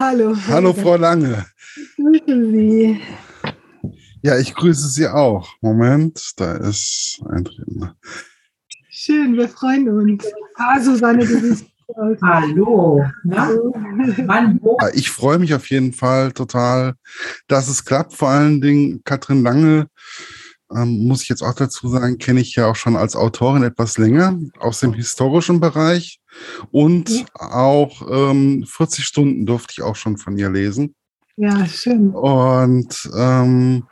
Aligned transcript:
Hallo. 0.00 0.32
Hallo, 0.46 0.72
Frau 0.72 0.94
Lange. 0.96 1.44
Ich 1.76 1.96
grüße 1.96 2.50
Sie. 2.52 3.00
Ja, 4.22 4.38
ich 4.38 4.54
grüße 4.54 4.88
Sie 4.90 5.08
auch. 5.08 5.48
Moment, 5.60 6.34
da 6.36 6.52
ist 6.54 7.20
ein 7.28 7.44
Trainer. 7.44 7.96
Schön, 8.90 9.34
wir 9.34 9.48
freuen 9.48 9.88
uns. 9.88 10.24
Ah, 10.54 10.78
Susanne, 10.80 11.26
du 11.26 11.40
bist 11.40 11.66
Hallo. 12.22 13.02
Wo? 13.24 14.76
Ja, 14.80 14.88
Ich 14.94 15.10
freue 15.10 15.40
mich 15.40 15.52
auf 15.54 15.68
jeden 15.68 15.92
Fall 15.92 16.30
total, 16.30 16.94
dass 17.48 17.66
es 17.66 17.84
klappt. 17.84 18.12
Vor 18.12 18.28
allen 18.28 18.60
Dingen 18.60 19.02
Katrin 19.02 19.42
Lange, 19.42 19.88
ähm, 20.74 21.06
muss 21.06 21.22
ich 21.22 21.28
jetzt 21.28 21.42
auch 21.42 21.54
dazu 21.54 21.88
sagen, 21.88 22.18
kenne 22.18 22.40
ich 22.40 22.54
ja 22.54 22.66
auch 22.66 22.76
schon 22.76 22.96
als 22.96 23.16
Autorin 23.16 23.62
etwas 23.62 23.98
länger 23.98 24.38
aus 24.58 24.80
dem 24.80 24.92
historischen 24.94 25.60
Bereich. 25.60 26.20
Und 26.70 27.10
Ja. 27.10 27.24
auch 27.38 28.02
ähm, 28.10 28.64
40 28.68 29.04
Stunden 29.04 29.46
durfte 29.46 29.72
ich 29.76 29.82
auch 29.82 29.96
schon 29.96 30.16
von 30.18 30.36
ihr 30.36 30.50
lesen. 30.50 30.94
Ja, 31.36 31.66
schön. 31.66 32.10
und 32.10 33.10
ähm, 33.16 33.84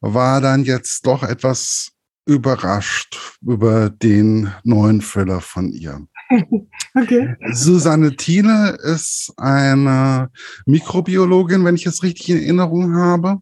war 0.00 0.40
dann 0.40 0.64
jetzt 0.64 1.04
doch 1.06 1.22
etwas 1.24 1.90
überrascht 2.26 3.38
über 3.40 3.90
den 3.90 4.52
neuen 4.64 5.00
Thriller 5.00 5.40
von 5.40 5.70
ihr. 5.72 6.06
Okay. 6.98 7.34
Susanne 7.52 8.16
Thiele 8.16 8.78
ist 8.82 9.30
eine 9.36 10.30
Mikrobiologin, 10.64 11.62
wenn 11.66 11.74
ich 11.74 11.84
es 11.84 12.02
richtig 12.02 12.30
in 12.30 12.38
Erinnerung 12.38 12.96
habe, 12.96 13.36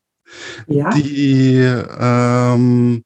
Ja, 0.67 0.91
die 0.91 1.57
ähm, 1.57 3.05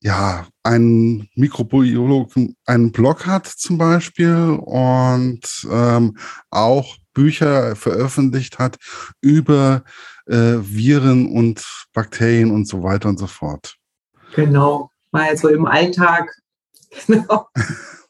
ja 0.00 0.46
einen 0.62 1.28
Mikrobiologen, 1.34 2.56
einen 2.66 2.92
Blog 2.92 3.26
hat 3.26 3.46
zum 3.46 3.78
Beispiel 3.78 4.58
und 4.60 5.66
ähm, 5.70 6.16
auch 6.50 6.96
Bücher 7.12 7.76
veröffentlicht 7.76 8.58
hat 8.58 8.78
über 9.20 9.82
äh, 10.26 10.56
Viren 10.60 11.32
und 11.32 11.64
Bakterien 11.92 12.50
und 12.50 12.66
so 12.66 12.82
weiter 12.82 13.08
und 13.08 13.18
so 13.18 13.26
fort. 13.26 13.76
genau. 14.34 14.90
Mal 15.12 15.36
so 15.36 15.48
im 15.48 15.66
Alltag. 15.66 16.30
Genau. 17.06 17.48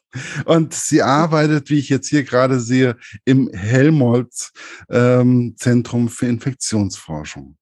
Und 0.45 0.73
sie 0.73 1.01
arbeitet, 1.01 1.69
wie 1.69 1.79
ich 1.79 1.89
jetzt 1.89 2.09
hier 2.09 2.23
gerade 2.23 2.59
sehe, 2.59 2.97
im 3.23 3.49
Helmholtz-Zentrum 3.53 6.09
für 6.09 6.25
Infektionsforschung. 6.25 7.55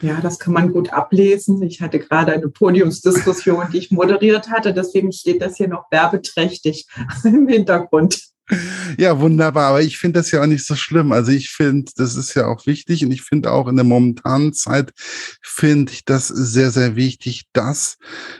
Ja, 0.00 0.20
das 0.20 0.38
kann 0.38 0.54
man 0.54 0.72
gut 0.72 0.92
ablesen. 0.92 1.62
Ich 1.62 1.80
hatte 1.80 1.98
gerade 1.98 2.32
eine 2.32 2.48
Podiumsdiskussion, 2.48 3.66
die 3.72 3.78
ich 3.78 3.90
moderiert 3.90 4.50
hatte. 4.50 4.72
Deswegen 4.72 5.12
steht 5.12 5.42
das 5.42 5.56
hier 5.56 5.68
noch 5.68 5.90
werbeträchtig 5.90 6.86
im 7.24 7.46
Hintergrund. 7.46 8.32
Ja, 8.98 9.18
wunderbar. 9.20 9.68
Aber 9.68 9.82
ich 9.82 9.98
finde 9.98 10.20
das 10.20 10.30
ja 10.30 10.42
auch 10.42 10.46
nicht 10.46 10.66
so 10.66 10.74
schlimm. 10.74 11.12
Also 11.12 11.30
ich 11.30 11.50
finde, 11.50 11.92
das 11.96 12.16
ist 12.16 12.34
ja 12.34 12.46
auch 12.46 12.66
wichtig. 12.66 13.04
Und 13.04 13.12
ich 13.12 13.22
finde 13.22 13.52
auch 13.52 13.68
in 13.68 13.76
der 13.76 13.84
momentanen 13.84 14.52
Zeit 14.52 14.92
finde 15.40 15.92
ich 15.92 16.04
das 16.04 16.28
sehr, 16.28 16.70
sehr 16.70 16.96
wichtig, 16.96 17.44
dass 17.52 17.98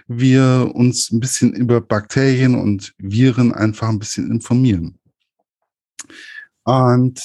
wir 0.08 0.70
uns 0.74 1.10
ein 1.10 1.20
bisschen 1.20 1.52
über 1.52 1.80
Bakterien 1.80 2.54
und 2.54 2.92
Viren 2.98 3.52
einfach 3.52 3.88
ein 3.88 3.98
bisschen 3.98 4.30
informieren. 4.30 4.98
Und 6.64 7.20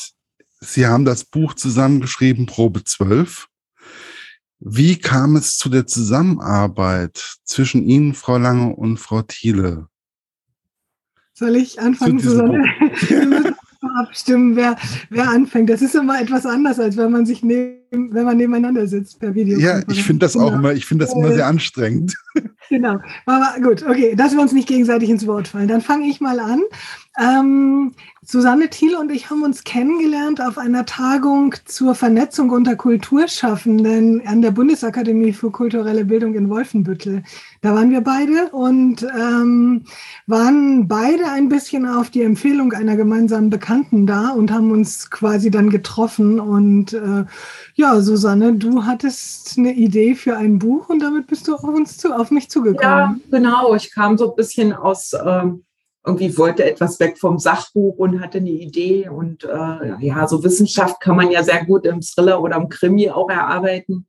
Sie 0.59 0.87
haben 0.87 1.05
das 1.05 1.23
Buch 1.23 1.53
zusammengeschrieben, 1.53 2.47
Probe 2.47 2.83
12. 2.83 3.47
Wie 4.59 4.97
kam 4.97 5.35
es 5.35 5.57
zu 5.57 5.69
der 5.69 5.85
Zusammenarbeit 5.85 7.37
zwischen 7.43 7.83
Ihnen, 7.83 8.13
Frau 8.13 8.37
Lange, 8.37 8.75
und 8.75 8.97
Frau 8.97 9.21
Thiele? 9.21 9.87
Soll 11.33 11.55
ich 11.55 11.79
anfangen, 11.79 12.19
Zu 12.19 12.31
Susanne? 12.31 12.63
Wir 13.07 13.25
müssen 13.25 13.55
abstimmen, 13.97 14.55
wer, 14.55 14.75
wer 15.09 15.29
anfängt. 15.29 15.69
Das 15.69 15.81
ist 15.81 15.95
immer 15.95 16.19
etwas 16.19 16.45
anders, 16.45 16.79
als 16.79 16.97
wenn 16.97 17.11
man 17.11 17.25
sich 17.25 17.43
neben, 17.43 18.13
wenn 18.13 18.25
man 18.25 18.37
nebeneinander 18.37 18.87
sitzt 18.87 19.19
per 19.19 19.35
Video. 19.35 19.59
Ja, 19.59 19.81
ich 19.89 20.03
finde 20.03 20.25
das 20.25 20.35
auch 20.35 20.53
immer, 20.53 20.73
ich 20.73 20.85
finde 20.85 21.05
das 21.05 21.13
immer 21.13 21.31
sehr 21.31 21.47
anstrengend. 21.47 22.15
Genau. 22.69 22.97
Aber 23.25 23.55
gut, 23.61 23.83
okay, 23.83 24.13
dass 24.13 24.33
wir 24.33 24.41
uns 24.41 24.51
nicht 24.51 24.67
gegenseitig 24.67 25.09
ins 25.09 25.25
Wort 25.25 25.47
fallen. 25.47 25.69
Dann 25.69 25.79
fange 25.79 26.05
ich 26.07 26.19
mal 26.19 26.37
an. 26.37 26.61
Ähm, 27.19 27.93
Susanne 28.23 28.69
Thiel 28.69 28.95
und 28.95 29.11
ich 29.11 29.29
haben 29.29 29.41
uns 29.43 29.63
kennengelernt 29.63 30.41
auf 30.41 30.57
einer 30.57 30.85
Tagung 30.85 31.55
zur 31.65 31.95
Vernetzung 31.95 32.49
unter 32.49 32.75
Kulturschaffenden 32.75 34.27
an 34.27 34.41
der 34.41 34.51
Bundesakademie 34.51 35.31
für 35.33 35.49
kulturelle 35.49 36.05
Bildung 36.05 36.35
in 36.35 36.49
Wolfenbüttel. 36.49 37.23
Da 37.61 37.73
waren 37.73 37.89
wir 37.89 38.01
beide 38.01 38.49
und 38.51 39.01
ähm, 39.03 39.85
waren 40.27 40.87
beide 40.87 41.25
ein 41.31 41.49
bisschen 41.49 41.87
auf 41.87 42.09
die 42.09 42.21
Empfehlung 42.21 42.73
einer 42.73 42.97
gemeinsamen 42.97 43.49
Bekannten 43.49 44.05
da 44.05 44.29
und 44.31 44.51
haben 44.51 44.71
uns 44.71 45.09
quasi 45.09 45.49
dann 45.49 45.69
getroffen. 45.69 46.39
Und 46.39 46.93
äh, 46.93 47.23
ja, 47.75 47.99
Susanne, 48.01 48.53
du 48.53 48.85
hattest 48.85 49.57
eine 49.57 49.73
Idee 49.73 50.15
für 50.15 50.37
ein 50.37 50.59
Buch 50.59 50.89
und 50.89 50.99
damit 50.99 51.27
bist 51.27 51.47
du 51.47 51.55
auf 51.55 51.63
uns 51.63 51.97
zu, 51.97 52.13
auf 52.13 52.29
mich 52.29 52.43
Ja, 52.43 52.49
zugekommen. 52.49 53.21
genau. 53.31 53.73
Ich 53.73 53.91
kam 53.93 54.17
so 54.17 54.29
ein 54.31 54.35
bisschen 54.35 54.73
aus, 54.73 55.13
ähm, 55.25 55.63
irgendwie 56.07 56.37
wollte 56.37 56.63
etwas 56.63 56.99
weg 56.99 57.17
vom 57.19 57.37
Sachbuch 57.37 57.97
und 57.97 58.21
hatte 58.21 58.37
eine 58.37 58.49
Idee. 58.49 59.09
Und 59.09 59.43
äh, 59.43 59.95
ja, 59.99 60.27
so 60.27 60.43
Wissenschaft 60.43 61.01
kann 61.01 61.17
man 61.17 61.29
ja 61.29 61.43
sehr 61.43 61.65
gut 61.65 61.85
im 61.85 62.01
Thriller 62.01 62.41
oder 62.41 62.55
im 62.55 62.69
Krimi 62.69 63.09
auch 63.09 63.29
erarbeiten. 63.29 64.07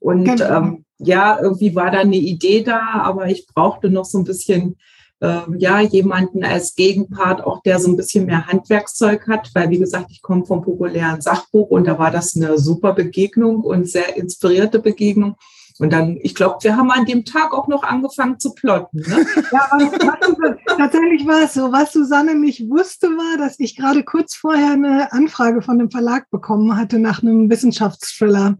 Und 0.00 0.24
Genau. 0.24 0.56
ähm, 0.56 0.84
ja, 0.98 1.38
irgendwie 1.40 1.74
war 1.74 1.90
da 1.90 2.00
eine 2.00 2.16
Idee 2.16 2.62
da, 2.62 2.80
aber 3.02 3.28
ich 3.28 3.46
brauchte 3.46 3.90
noch 3.90 4.04
so 4.04 4.18
ein 4.18 4.24
bisschen, 4.24 4.76
ähm, 5.20 5.56
ja, 5.58 5.80
jemanden 5.80 6.44
als 6.44 6.74
Gegenpart, 6.74 7.44
auch 7.44 7.62
der 7.62 7.78
so 7.78 7.88
ein 7.88 7.96
bisschen 7.96 8.26
mehr 8.26 8.46
Handwerkszeug 8.46 9.28
hat, 9.28 9.50
weil 9.54 9.70
wie 9.70 9.78
gesagt, 9.78 10.10
ich 10.10 10.22
komme 10.22 10.44
vom 10.44 10.62
populären 10.62 11.20
Sachbuch 11.20 11.70
und 11.70 11.86
da 11.86 11.98
war 11.98 12.10
das 12.10 12.34
eine 12.34 12.58
super 12.58 12.92
Begegnung 12.92 13.60
und 13.62 13.88
sehr 13.88 14.16
inspirierte 14.16 14.78
Begegnung. 14.80 15.36
Und 15.80 15.94
dann, 15.94 16.18
ich 16.20 16.34
glaube, 16.34 16.58
wir 16.60 16.76
haben 16.76 16.90
an 16.90 17.06
dem 17.06 17.24
Tag 17.24 17.54
auch 17.54 17.66
noch 17.66 17.82
angefangen 17.82 18.38
zu 18.38 18.54
plotten. 18.54 18.98
Ne? 19.00 19.26
Ja, 19.50 19.66
was, 19.70 19.92
was, 19.92 20.76
tatsächlich 20.76 21.26
war 21.26 21.42
es 21.44 21.54
so. 21.54 21.72
Was 21.72 21.92
Susanne 21.92 22.34
nicht 22.34 22.68
wusste, 22.68 23.08
war, 23.08 23.38
dass 23.38 23.58
ich 23.58 23.76
gerade 23.76 24.04
kurz 24.04 24.34
vorher 24.34 24.72
eine 24.72 25.10
Anfrage 25.12 25.62
von 25.62 25.78
dem 25.78 25.90
Verlag 25.90 26.28
bekommen 26.30 26.76
hatte 26.76 26.98
nach 26.98 27.22
einem 27.22 27.48
Wissenschaftsthriller. 27.48 28.58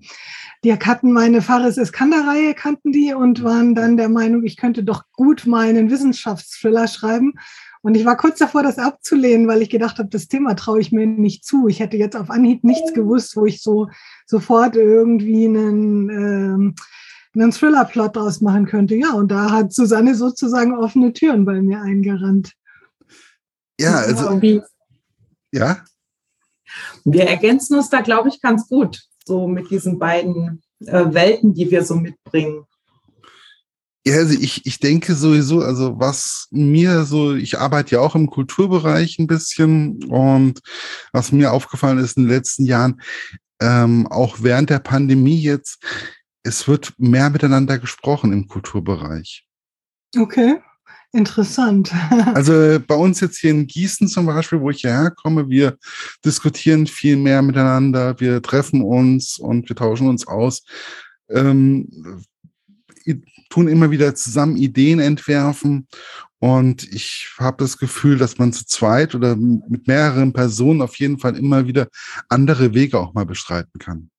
Die 0.64 0.72
hatten 0.72 1.12
meine 1.12 1.42
Fares 1.42 1.76
Iskander-Reihe, 1.76 2.54
kannten 2.54 2.90
die 2.90 3.12
und 3.12 3.44
waren 3.44 3.74
dann 3.74 3.98
der 3.98 4.08
Meinung, 4.08 4.42
ich 4.44 4.56
könnte 4.56 4.82
doch 4.82 5.04
gut 5.12 5.46
mal 5.46 5.68
einen 5.68 5.90
Wissenschaftsthriller 5.90 6.88
schreiben. 6.88 7.34
Und 7.82 7.96
ich 7.96 8.04
war 8.04 8.16
kurz 8.16 8.38
davor, 8.38 8.62
das 8.62 8.78
abzulehnen, 8.78 9.46
weil 9.46 9.62
ich 9.62 9.70
gedacht 9.70 9.98
habe, 9.98 10.08
das 10.08 10.28
Thema 10.28 10.54
traue 10.54 10.80
ich 10.80 10.90
mir 10.90 11.06
nicht 11.06 11.44
zu. 11.44 11.68
Ich 11.68 11.80
hätte 11.80 11.96
jetzt 11.96 12.16
auf 12.16 12.30
Anhieb 12.30 12.64
nichts 12.64 12.94
gewusst, 12.94 13.36
wo 13.36 13.44
ich 13.44 13.62
so 13.62 13.88
sofort 14.26 14.76
irgendwie 14.76 15.46
einen, 15.46 16.08
ähm, 16.10 16.74
einen 17.34 17.52
Thriller-Plot 17.52 18.16
draus 18.16 18.40
machen 18.40 18.66
könnte. 18.66 18.94
Ja, 18.96 19.12
und 19.12 19.28
da 19.28 19.50
hat 19.50 19.72
Susanne 19.72 20.14
sozusagen 20.14 20.76
offene 20.76 21.12
Türen 21.12 21.44
bei 21.44 21.60
mir 21.62 21.80
eingerannt. 21.80 22.52
Ja, 23.78 23.94
also, 23.96 24.40
ja, 25.52 25.82
wir 27.04 27.24
ergänzen 27.24 27.76
uns 27.76 27.90
da, 27.90 28.00
glaube 28.00 28.28
ich, 28.28 28.40
ganz 28.40 28.68
gut. 28.68 29.00
So 29.24 29.46
mit 29.46 29.70
diesen 29.70 29.98
beiden 29.98 30.62
äh, 30.80 31.12
Welten, 31.12 31.54
die 31.54 31.70
wir 31.70 31.84
so 31.84 31.94
mitbringen. 31.94 32.64
Ja, 34.06 34.16
also 34.16 34.38
ich, 34.38 34.64
ich 34.64 34.80
denke 34.80 35.14
sowieso, 35.14 35.60
also 35.60 35.98
was 35.98 36.48
mir 36.50 37.04
so, 37.04 37.34
ich 37.34 37.58
arbeite 37.58 37.96
ja 37.96 38.00
auch 38.00 38.14
im 38.14 38.30
Kulturbereich 38.30 39.18
ein 39.18 39.26
bisschen 39.26 40.02
und 40.04 40.60
was 41.12 41.32
mir 41.32 41.52
aufgefallen 41.52 41.98
ist 41.98 42.16
in 42.16 42.24
den 42.24 42.32
letzten 42.32 42.64
Jahren, 42.64 43.02
ähm, 43.60 44.06
auch 44.06 44.38
während 44.40 44.70
der 44.70 44.78
Pandemie 44.78 45.42
jetzt, 45.42 45.84
es 46.42 46.66
wird 46.68 46.92
mehr 46.98 47.30
miteinander 47.30 47.78
gesprochen 47.78 48.32
im 48.32 48.48
Kulturbereich. 48.48 49.46
Okay, 50.16 50.60
interessant. 51.12 51.92
Also 52.34 52.78
bei 52.86 52.94
uns 52.94 53.20
jetzt 53.20 53.38
hier 53.38 53.50
in 53.50 53.66
Gießen 53.66 54.08
zum 54.08 54.26
Beispiel, 54.26 54.60
wo 54.60 54.70
ich 54.70 54.80
hierher 54.80 55.10
komme, 55.10 55.48
wir 55.48 55.76
diskutieren 56.24 56.86
viel 56.86 57.16
mehr 57.16 57.42
miteinander, 57.42 58.18
wir 58.20 58.42
treffen 58.42 58.82
uns 58.82 59.38
und 59.38 59.68
wir 59.68 59.76
tauschen 59.76 60.08
uns 60.08 60.26
aus, 60.26 60.64
ähm, 61.28 61.88
tun 63.50 63.68
immer 63.68 63.90
wieder 63.90 64.14
zusammen 64.14 64.56
Ideen 64.56 65.00
entwerfen. 65.00 65.88
Und 66.38 66.90
ich 66.90 67.34
habe 67.38 67.58
das 67.58 67.76
Gefühl, 67.76 68.16
dass 68.16 68.38
man 68.38 68.52
zu 68.52 68.64
zweit 68.64 69.14
oder 69.14 69.36
mit 69.36 69.86
mehreren 69.86 70.32
Personen 70.32 70.80
auf 70.80 70.96
jeden 70.96 71.18
Fall 71.18 71.36
immer 71.36 71.66
wieder 71.66 71.88
andere 72.30 72.72
Wege 72.72 72.98
auch 72.98 73.12
mal 73.12 73.26
bestreiten 73.26 73.78
kann. 73.78 74.10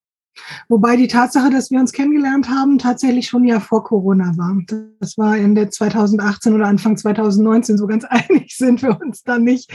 Wobei 0.70 0.96
die 0.96 1.08
Tatsache, 1.08 1.50
dass 1.50 1.72
wir 1.72 1.80
uns 1.80 1.92
kennengelernt 1.92 2.50
haben, 2.50 2.78
tatsächlich 2.78 3.28
schon 3.28 3.44
ja 3.44 3.60
vor 3.60 3.84
Corona 3.84 4.34
war. 4.38 4.58
Das 5.00 5.18
war 5.18 5.38
Ende 5.38 5.70
2018 5.70 6.54
oder 6.54 6.68
Anfang 6.68 6.98
2019. 6.98 7.78
So 7.78 7.88
ganz 7.88 8.06
einig 8.10 8.56
sind 8.56 8.82
wir 8.82 9.00
uns 9.02 9.24
da 9.24 9.38
nicht. 9.38 9.72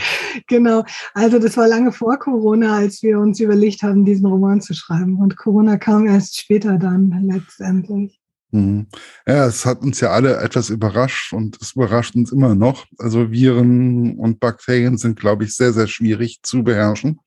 Genau. 0.47 0.85
Also 1.15 1.39
das 1.39 1.57
war 1.57 1.69
lange 1.69 1.93
vor 1.93 2.19
Corona, 2.19 2.77
als 2.77 3.03
wir 3.03 3.19
uns 3.19 3.41
überlegt 3.41 3.83
haben, 3.83 4.05
diesen 4.05 4.27
Roman 4.27 4.61
zu 4.61 4.75
schreiben. 4.75 5.17
Und 5.17 5.37
Corona 5.37 5.77
kam 5.77 6.07
erst 6.07 6.41
später 6.41 6.79
dann 6.79 7.11
letztendlich. 7.29 8.21
Mhm. 8.53 8.87
Ja, 9.27 9.47
es 9.47 9.67
hat 9.67 9.83
uns 9.83 10.01
ja 10.01 10.11
alle 10.11 10.37
etwas 10.39 10.71
überrascht 10.71 11.33
und 11.33 11.61
es 11.61 11.73
überrascht 11.73 12.15
uns 12.15 12.33
immer 12.33 12.55
noch. 12.55 12.87
Also 12.99 13.31
Viren 13.31 14.19
und 14.19 14.41
Bakterien 14.41 14.99
sind, 14.99 15.19
glaube 15.19 15.45
ich, 15.45 15.55
sehr, 15.55 15.73
sehr 15.73 15.87
schwierig 15.87 16.41
zu 16.43 16.63
beherrschen. 16.63 17.21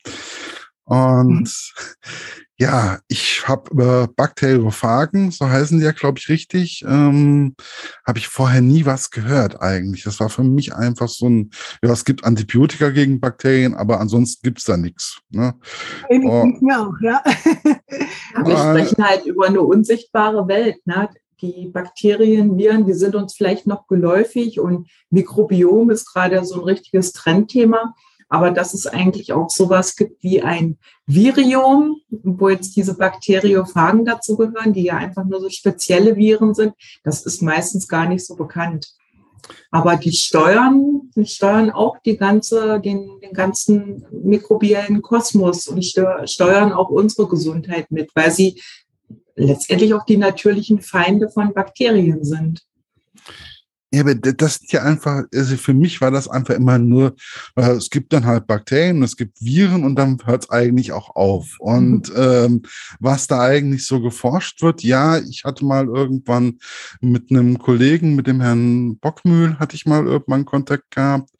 Und 0.86 1.42
mhm. 1.42 1.48
ja, 2.60 3.00
ich 3.08 3.48
habe 3.48 3.72
über 3.72 4.08
Bakteriophagen, 4.08 5.32
so 5.32 5.48
heißen 5.48 5.80
die 5.80 5.86
ja, 5.86 5.94
glaube 5.94 6.20
ich, 6.20 6.28
richtig, 6.28 6.84
ähm, 6.86 7.56
habe 8.06 8.20
ich 8.20 8.28
vorher 8.28 8.62
nie 8.62 8.86
was 8.86 9.12
gehört 9.12 9.62
eigentlich. 9.62 10.04
Das 10.04 10.20
war 10.20 10.30
für 10.30 10.44
mich 10.44 10.76
einfach 10.76 11.08
so 11.08 11.30
ein, 11.30 11.52
ja, 11.82 11.92
es 11.92 12.04
gibt 12.04 12.26
Antibiotika 12.26 12.90
gegen 12.90 13.22
Bakterien, 13.22 13.76
aber 13.76 14.02
ansonsten 14.02 14.42
gibt's 14.44 14.66
da 14.66 14.76
nichts. 14.76 15.20
Ne? 15.30 15.56
Oh. 16.10 16.46
Mir 16.60 16.82
auch, 16.82 17.00
ja. 17.02 17.24
Wir 18.44 18.58
sprechen 18.58 19.06
halt 19.06 19.26
über 19.26 19.48
eine 19.48 19.62
unsichtbare 19.62 20.48
Welt. 20.48 20.86
Ne? 20.86 21.10
die 21.42 21.68
Bakterien, 21.68 22.58
Viren, 22.58 22.86
die 22.86 22.94
sind 22.94 23.16
uns 23.16 23.34
vielleicht 23.34 23.66
noch 23.66 23.88
geläufig 23.88 24.60
und 24.60 24.90
Mikrobiom 25.10 25.90
ist 25.90 26.12
gerade 26.12 26.44
so 26.44 26.56
ein 26.56 26.66
richtiges 26.66 27.14
Trendthema. 27.14 27.96
Aber 28.30 28.52
dass 28.52 28.76
es 28.76 28.86
eigentlich 28.86 29.34
auch 29.34 29.50
sowas 29.50 29.96
gibt 29.96 30.24
wie 30.24 30.42
ein 30.42 30.78
Virium, 31.08 31.98
wo 32.10 32.50
jetzt 32.50 32.76
diese 32.76 32.96
Bakteriophagen 32.96 34.06
dazu 34.06 34.38
gehören, 34.38 34.74
die 34.74 34.84
ja 34.84 34.98
einfach 34.98 35.26
nur 35.26 35.42
so 35.42 35.50
spezielle 35.50 36.16
Viren 36.16 36.54
sind, 36.54 36.74
das 37.04 37.26
ist 37.26 37.42
meistens 37.42 37.88
gar 37.88 38.08
nicht 38.08 38.26
so 38.26 38.36
bekannt. 38.36 38.94
Aber 39.72 39.96
die 39.96 40.12
steuern, 40.12 41.10
die 41.16 41.26
steuern 41.26 41.72
auch 41.72 41.98
die 42.06 42.18
ganze, 42.18 42.80
den, 42.80 43.20
den 43.22 43.34
ganzen 43.34 44.06
mikrobiellen 44.12 45.02
Kosmos 45.02 45.68
und 45.68 45.84
steuern 45.84 46.72
auch 46.72 46.90
unsere 46.90 47.28
Gesundheit 47.28 47.90
mit, 47.90 48.12
weil 48.16 48.32
sie 48.32 48.62
letztendlich 49.36 49.94
auch 49.94 50.06
die 50.06 50.18
natürlichen 50.18 50.82
Feinde 50.82 51.30
von 51.30 51.54
Bakterien 51.54 52.24
sind. 52.24 52.62
Ja, 53.92 54.02
aber 54.02 54.14
das 54.14 54.58
ist 54.58 54.72
ja 54.72 54.84
einfach, 54.84 55.24
also 55.34 55.58
für 55.58 55.74
mich 55.74 56.00
war 56.00 56.12
das 56.12 56.28
einfach 56.28 56.54
immer 56.54 56.78
nur, 56.78 57.16
äh, 57.56 57.72
es 57.72 57.90
gibt 57.90 58.14
dann 58.14 58.26
halt 58.26 58.46
Bakterien, 58.46 59.02
es 59.02 59.18
gibt 59.18 59.42
Viren 59.42 59.84
und 59.84 59.96
dann 59.96 60.20
hört 60.26 60.44
es 60.44 60.50
eigentlich 60.52 60.92
auch 60.92 61.16
auf. 61.16 61.56
Und 61.60 62.10
mhm. 62.10 62.16
ähm, 62.16 62.62
was 63.00 63.26
da 63.26 63.42
eigentlich 63.42 63.88
so 63.88 64.00
geforscht 64.00 64.62
wird, 64.62 64.84
ja, 64.84 65.18
ich 65.18 65.44
hatte 65.44 65.66
mal 65.66 65.88
irgendwann 65.88 66.60
mit 67.02 67.32
einem 67.32 67.58
Kollegen, 67.58 68.16
mit 68.16 68.28
dem 68.28 68.42
Herrn 68.42 68.98
Bockmühl, 68.98 69.58
hatte 69.58 69.76
ich 69.76 69.88
mal 69.88 70.06
irgendwann 70.06 70.46
Kontakt 70.46 70.92
gehabt. 70.92 71.32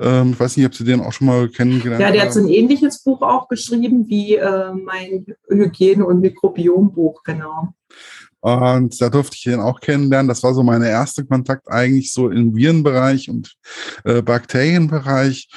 Ähm, 0.00 0.32
ich 0.32 0.40
weiß 0.40 0.56
nicht, 0.56 0.66
ob 0.66 0.74
Sie 0.74 0.84
den 0.84 1.00
auch 1.00 1.12
schon 1.12 1.28
mal 1.28 1.48
kennengelernt 1.48 2.02
haben. 2.02 2.14
Ja, 2.14 2.16
der 2.16 2.26
hat 2.26 2.34
so 2.34 2.40
ein 2.40 2.48
ähnliches 2.48 3.04
Buch 3.04 3.22
auch 3.22 3.46
geschrieben 3.46 4.08
wie 4.08 4.34
äh, 4.34 4.72
mein 4.72 5.24
Hygiene- 5.48 6.04
und 6.04 6.20
Mikrobiombuch, 6.20 7.22
genau. 7.22 7.74
Und 8.42 9.00
da 9.00 9.08
durfte 9.08 9.36
ich 9.36 9.46
ihn 9.46 9.60
auch 9.60 9.78
kennenlernen. 9.78 10.28
Das 10.28 10.42
war 10.42 10.52
so 10.52 10.64
mein 10.64 10.82
erster 10.82 11.24
Kontakt 11.24 11.68
eigentlich 11.70 12.12
so 12.12 12.28
im 12.28 12.56
Virenbereich 12.56 13.30
und 13.30 13.54
äh, 14.04 14.20
Bakterienbereich. 14.20 15.48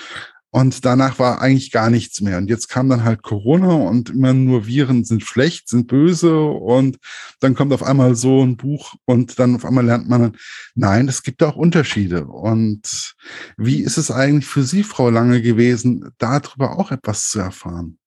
Und 0.52 0.86
danach 0.86 1.18
war 1.18 1.42
eigentlich 1.42 1.72
gar 1.72 1.90
nichts 1.90 2.22
mehr. 2.22 2.38
Und 2.38 2.48
jetzt 2.48 2.70
kam 2.70 2.88
dann 2.88 3.04
halt 3.04 3.24
Corona 3.24 3.74
und 3.74 4.12
immer 4.12 4.34
nur 4.34 4.68
Viren 4.68 5.04
sind 5.04 5.24
schlecht, 5.24 5.68
sind 5.68 5.88
böse. 5.88 6.40
Und 6.40 6.98
dann 7.40 7.56
kommt 7.56 7.74
auf 7.74 7.82
einmal 7.82 8.16
so 8.16 8.44
ein 8.44 8.56
Buch 8.56 8.94
und 9.06 9.40
dann 9.40 9.56
auf 9.56 9.66
einmal 9.66 9.84
lernt 9.84 10.08
man, 10.08 10.38
nein, 10.76 11.08
es 11.08 11.24
gibt 11.24 11.42
auch 11.42 11.56
Unterschiede. 11.56 12.28
Und 12.28 13.16
wie 13.58 13.82
ist 13.82 13.98
es 13.98 14.12
eigentlich 14.12 14.46
für 14.46 14.64
Sie, 14.64 14.84
Frau 14.84 15.10
Lange, 15.10 15.42
gewesen, 15.42 16.12
darüber 16.20 16.78
auch 16.78 16.92
etwas 16.92 17.30
zu 17.30 17.40
erfahren? 17.40 17.98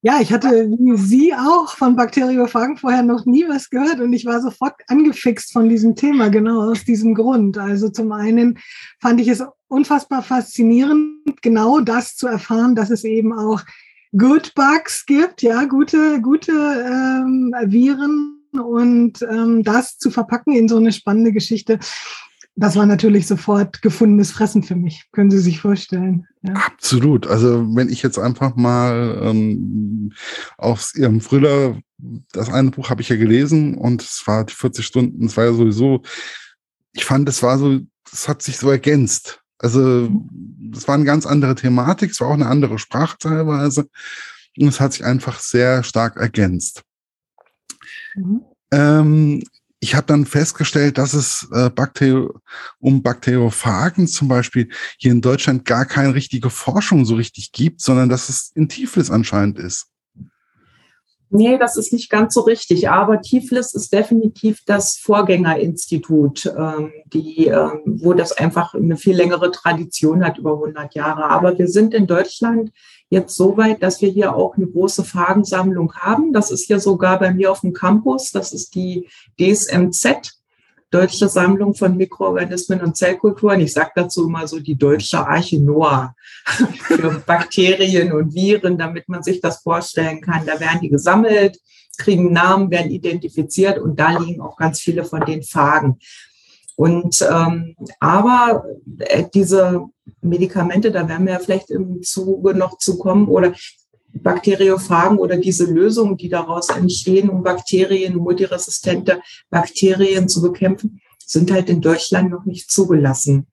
Ja, 0.00 0.20
ich 0.20 0.32
hatte 0.32 0.70
wie 0.70 0.96
Sie 0.96 1.34
auch 1.34 1.70
von 1.70 1.96
Bakteriophagen 1.96 2.76
vorher 2.76 3.02
noch 3.02 3.26
nie 3.26 3.48
was 3.48 3.68
gehört 3.68 3.98
und 3.98 4.12
ich 4.12 4.24
war 4.26 4.40
sofort 4.40 4.74
angefixt 4.86 5.52
von 5.52 5.68
diesem 5.68 5.96
Thema, 5.96 6.28
genau 6.28 6.70
aus 6.70 6.84
diesem 6.84 7.16
Grund. 7.16 7.58
Also 7.58 7.88
zum 7.88 8.12
einen 8.12 8.60
fand 9.00 9.20
ich 9.20 9.26
es 9.26 9.42
unfassbar 9.66 10.22
faszinierend, 10.22 11.42
genau 11.42 11.80
das 11.80 12.14
zu 12.14 12.28
erfahren, 12.28 12.76
dass 12.76 12.90
es 12.90 13.02
eben 13.02 13.36
auch 13.36 13.62
Good 14.16 14.54
Bugs 14.54 15.04
gibt, 15.04 15.42
ja, 15.42 15.64
gute, 15.64 16.20
gute 16.22 16.52
ähm, 16.52 17.52
Viren 17.66 18.40
und 18.52 19.20
ähm, 19.22 19.64
das 19.64 19.98
zu 19.98 20.12
verpacken 20.12 20.54
in 20.54 20.68
so 20.68 20.76
eine 20.76 20.92
spannende 20.92 21.32
Geschichte 21.32 21.80
das 22.60 22.74
war 22.74 22.86
natürlich 22.86 23.28
sofort 23.28 23.82
gefundenes 23.82 24.32
Fressen 24.32 24.64
für 24.64 24.74
mich. 24.74 25.06
Können 25.12 25.30
Sie 25.30 25.38
sich 25.38 25.60
vorstellen? 25.60 26.26
Ja. 26.42 26.54
Absolut. 26.54 27.28
Also 27.28 27.64
wenn 27.76 27.88
ich 27.88 28.02
jetzt 28.02 28.18
einfach 28.18 28.56
mal 28.56 29.20
ähm, 29.22 30.12
aus 30.56 30.92
Ihrem 30.96 31.20
Thriller, 31.20 31.78
das 32.32 32.50
eine 32.50 32.72
Buch 32.72 32.90
habe 32.90 33.00
ich 33.00 33.10
ja 33.10 33.16
gelesen 33.16 33.76
und 33.76 34.02
es 34.02 34.24
war 34.26 34.44
die 34.44 34.54
40 34.54 34.84
Stunden, 34.84 35.26
es 35.26 35.36
war 35.36 35.44
ja 35.44 35.52
sowieso, 35.52 36.02
ich 36.94 37.04
fand, 37.04 37.28
es 37.28 37.44
war 37.44 37.58
so, 37.58 37.78
es 38.12 38.26
hat 38.26 38.42
sich 38.42 38.58
so 38.58 38.68
ergänzt. 38.72 39.40
Also 39.58 40.10
es 40.74 40.88
war 40.88 40.96
eine 40.96 41.04
ganz 41.04 41.26
andere 41.26 41.54
Thematik, 41.54 42.10
es 42.10 42.20
war 42.20 42.26
auch 42.26 42.34
eine 42.34 42.46
andere 42.46 42.80
Sprache 42.80 43.18
teilweise 43.20 43.88
und 44.58 44.66
es 44.66 44.80
hat 44.80 44.94
sich 44.94 45.04
einfach 45.04 45.38
sehr 45.38 45.84
stark 45.84 46.16
ergänzt. 46.16 46.82
Mhm. 48.16 48.40
Ähm, 48.72 49.42
ich 49.80 49.94
habe 49.94 50.06
dann 50.06 50.26
festgestellt, 50.26 50.98
dass 50.98 51.14
es 51.14 51.48
äh, 51.52 51.70
Bakter 51.70 52.28
um 52.78 53.02
Bakteriophagen 53.02 54.08
zum 54.08 54.28
Beispiel 54.28 54.68
hier 54.98 55.12
in 55.12 55.20
Deutschland 55.20 55.64
gar 55.64 55.86
keine 55.86 56.14
richtige 56.14 56.50
Forschung 56.50 57.04
so 57.04 57.14
richtig 57.14 57.52
gibt, 57.52 57.80
sondern 57.80 58.08
dass 58.08 58.28
es 58.28 58.50
in 58.54 58.68
Tiflis 58.68 59.10
anscheinend 59.10 59.58
ist. 59.58 59.86
Nee, 61.30 61.58
das 61.58 61.76
ist 61.76 61.92
nicht 61.92 62.08
ganz 62.08 62.34
so 62.34 62.40
richtig. 62.42 62.88
Aber 62.88 63.20
Tiflis 63.20 63.74
ist 63.74 63.92
definitiv 63.92 64.60
das 64.64 64.96
Vorgängerinstitut, 64.96 66.46
ähm, 66.46 66.92
die, 67.12 67.48
ähm, 67.48 67.82
wo 67.84 68.14
das 68.14 68.32
einfach 68.32 68.74
eine 68.74 68.96
viel 68.96 69.16
längere 69.16 69.50
Tradition 69.50 70.24
hat, 70.24 70.38
über 70.38 70.54
100 70.54 70.94
Jahre. 70.94 71.24
Aber 71.24 71.58
wir 71.58 71.68
sind 71.68 71.92
in 71.92 72.06
Deutschland 72.06 72.70
jetzt 73.10 73.36
so 73.36 73.56
weit, 73.56 73.82
dass 73.82 74.00
wir 74.00 74.08
hier 74.08 74.34
auch 74.34 74.56
eine 74.56 74.66
große 74.66 75.04
Fragensammlung 75.04 75.92
haben. 75.94 76.32
Das 76.32 76.50
ist 76.50 76.66
hier 76.66 76.80
sogar 76.80 77.18
bei 77.18 77.32
mir 77.32 77.52
auf 77.52 77.60
dem 77.60 77.74
Campus. 77.74 78.30
Das 78.30 78.52
ist 78.52 78.74
die 78.74 79.08
DSMZ, 79.38 80.37
Deutsche 80.90 81.28
Sammlung 81.28 81.74
von 81.74 81.96
Mikroorganismen 81.96 82.80
und 82.80 82.96
Zellkulturen. 82.96 83.60
Ich 83.60 83.74
sage 83.74 83.90
dazu 83.94 84.26
immer 84.26 84.48
so 84.48 84.58
die 84.58 84.76
deutsche 84.76 85.18
Arche 85.18 85.60
Noah 85.60 86.14
für 86.46 87.22
Bakterien 87.26 88.12
und 88.12 88.34
Viren, 88.34 88.78
damit 88.78 89.08
man 89.08 89.22
sich 89.22 89.40
das 89.40 89.60
vorstellen 89.62 90.20
kann. 90.20 90.46
Da 90.46 90.58
werden 90.58 90.80
die 90.80 90.88
gesammelt, 90.88 91.58
kriegen 91.98 92.32
Namen, 92.32 92.70
werden 92.70 92.90
identifiziert 92.90 93.78
und 93.78 93.98
da 94.00 94.18
liegen 94.18 94.40
auch 94.40 94.56
ganz 94.56 94.80
viele 94.80 95.04
von 95.04 95.20
den 95.26 95.42
Phagen. 95.42 95.98
Und 96.76 97.26
ähm, 97.28 97.74
aber 97.98 98.64
äh, 99.00 99.24
diese 99.34 99.84
Medikamente, 100.20 100.92
da 100.92 101.08
werden 101.08 101.26
wir 101.26 101.34
ja 101.34 101.38
vielleicht 101.40 101.70
im 101.70 102.02
Zuge 102.02 102.54
noch 102.54 102.78
zu 102.78 102.98
kommen, 102.98 103.26
oder 103.26 103.52
Bakteriophagen 104.12 105.18
oder 105.18 105.36
diese 105.36 105.64
Lösungen, 105.64 106.16
die 106.16 106.28
daraus 106.28 106.70
entstehen, 106.70 107.28
um 107.28 107.42
Bakterien, 107.42 108.16
multiresistente 108.16 109.20
Bakterien 109.50 110.28
zu 110.28 110.42
bekämpfen, 110.42 111.00
sind 111.24 111.50
halt 111.50 111.68
in 111.68 111.80
Deutschland 111.80 112.30
noch 112.30 112.44
nicht 112.44 112.70
zugelassen. 112.70 113.46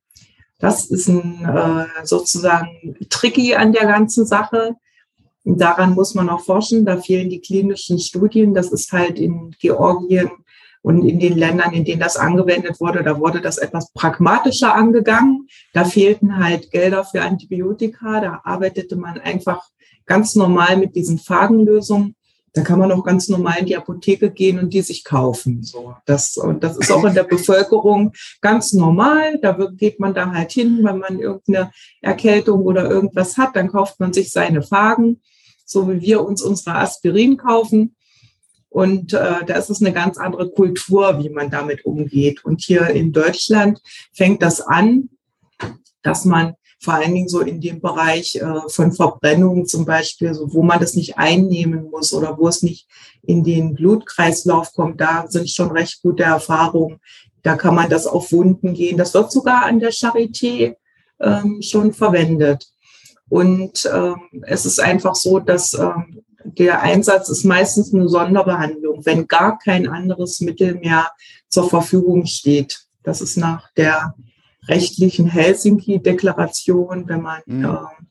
Das 0.59 0.85
ist 0.85 1.09
ein 1.09 1.43
äh, 1.43 2.05
sozusagen 2.05 2.95
tricky 3.09 3.55
an 3.55 3.73
der 3.73 3.85
ganzen 3.85 4.25
Sache. 4.25 4.75
Daran 5.43 5.93
muss 5.93 6.15
man 6.15 6.29
auch 6.29 6.41
forschen. 6.41 6.85
Da 6.85 6.97
fehlen 6.97 7.29
die 7.29 7.41
klinischen 7.41 7.99
Studien. 7.99 8.53
Das 8.53 8.71
ist 8.71 8.91
halt 8.91 9.19
in 9.19 9.53
Georgien 9.59 10.31
und 10.85 11.03
in 11.03 11.19
den 11.19 11.35
Ländern, 11.35 11.73
in 11.73 11.83
denen 11.83 11.99
das 11.99 12.15
angewendet 12.15 12.79
wurde, 12.79 13.01
da 13.01 13.19
wurde 13.19 13.41
das 13.41 13.57
etwas 13.57 13.91
pragmatischer 13.93 14.75
angegangen. 14.75 15.47
Da 15.73 15.83
fehlten 15.83 16.37
halt 16.37 16.69
Gelder 16.69 17.03
für 17.03 17.23
Antibiotika. 17.23 18.21
Da 18.21 18.41
arbeitete 18.43 18.95
man 18.95 19.19
einfach 19.19 19.67
ganz 20.05 20.35
normal 20.35 20.77
mit 20.77 20.95
diesen 20.95 21.19
Phagenlösungen. 21.19 22.15
Da 22.53 22.61
kann 22.61 22.79
man 22.79 22.91
auch 22.93 23.03
ganz 23.03 23.27
normal 23.27 23.59
in 23.59 23.65
die 23.65 23.75
Apotheke 23.75 24.31
gehen 24.31 24.59
und 24.59 24.73
die 24.73 24.81
sich 24.81 25.03
kaufen. 25.03 25.61
So, 25.61 25.93
das, 26.05 26.37
und 26.37 26.63
das 26.63 26.77
ist 26.77 26.89
auch 26.89 27.03
in 27.03 27.13
der 27.13 27.25
Bevölkerung 27.25 28.13
ganz 28.39 28.71
normal. 28.71 29.39
Da 29.41 29.57
geht 29.73 29.99
man 29.99 30.13
da 30.13 30.31
halt 30.31 30.53
hin, 30.53 30.79
wenn 30.83 30.99
man 30.99 31.19
irgendeine 31.19 31.71
Erkältung 32.01 32.61
oder 32.61 32.89
irgendwas 32.89 33.37
hat, 33.37 33.57
dann 33.57 33.67
kauft 33.67 33.99
man 33.99 34.13
sich 34.13 34.31
seine 34.31 34.61
Phagen, 34.61 35.21
so 35.65 35.91
wie 35.91 35.99
wir 35.99 36.25
uns 36.25 36.41
unsere 36.41 36.75
Aspirin 36.75 37.35
kaufen. 37.35 37.95
Und 38.69 39.13
äh, 39.13 39.45
da 39.45 39.55
ist 39.55 39.69
es 39.69 39.81
eine 39.81 39.91
ganz 39.91 40.17
andere 40.17 40.49
Kultur, 40.49 41.21
wie 41.21 41.29
man 41.29 41.49
damit 41.49 41.85
umgeht. 41.85 42.45
Und 42.45 42.61
hier 42.61 42.87
in 42.87 43.11
Deutschland 43.11 43.81
fängt 44.13 44.41
das 44.41 44.61
an, 44.61 45.09
dass 46.03 46.23
man 46.23 46.55
vor 46.85 46.93
allen 46.93 47.13
Dingen 47.13 47.27
so 47.27 47.41
in 47.41 47.59
dem 47.59 47.81
Bereich 47.81 48.35
äh, 48.35 48.69
von 48.69 48.93
Verbrennung 48.93 49.65
zum 49.65 49.85
Beispiel, 49.85 50.33
so, 50.33 50.53
wo 50.53 50.63
man 50.63 50.79
das 50.79 50.93
nicht 50.93 51.17
einnehmen 51.17 51.89
muss 51.89 52.13
oder 52.13 52.37
wo 52.37 52.47
es 52.47 52.61
nicht 52.61 52.87
in 53.23 53.43
den 53.43 53.73
Blutkreislauf 53.73 54.71
kommt, 54.73 55.01
da 55.01 55.25
sind 55.27 55.49
schon 55.49 55.71
recht 55.71 56.01
gute 56.01 56.23
Erfahrungen. 56.23 56.99
Da 57.41 57.55
kann 57.55 57.75
man 57.75 57.89
das 57.89 58.07
auf 58.07 58.31
Wunden 58.31 58.73
gehen. 58.73 58.97
Das 58.97 59.13
wird 59.13 59.31
sogar 59.31 59.65
an 59.65 59.79
der 59.79 59.91
Charité 59.91 60.75
ähm, 61.19 61.61
schon 61.61 61.91
verwendet. 61.91 62.67
Und 63.29 63.89
ähm, 63.91 64.43
es 64.43 64.65
ist 64.65 64.79
einfach 64.79 65.15
so, 65.15 65.39
dass 65.39 65.73
ähm, 65.73 66.21
der 66.43 66.81
Einsatz 66.81 67.29
ist 67.29 67.43
meistens 67.43 67.93
eine 67.93 68.07
Sonderbehandlung, 68.07 69.03
wenn 69.05 69.27
gar 69.27 69.57
kein 69.57 69.87
anderes 69.87 70.39
Mittel 70.41 70.75
mehr 70.75 71.09
zur 71.49 71.67
Verfügung 71.69 72.27
steht. 72.27 72.85
Das 73.03 73.21
ist 73.21 73.37
nach 73.37 73.71
der 73.73 74.13
rechtlichen 74.67 75.27
Helsinki-Deklaration, 75.27 77.07
wenn 77.07 77.21
man 77.21 77.41
mhm. 77.45 77.65
äh, 77.65 78.05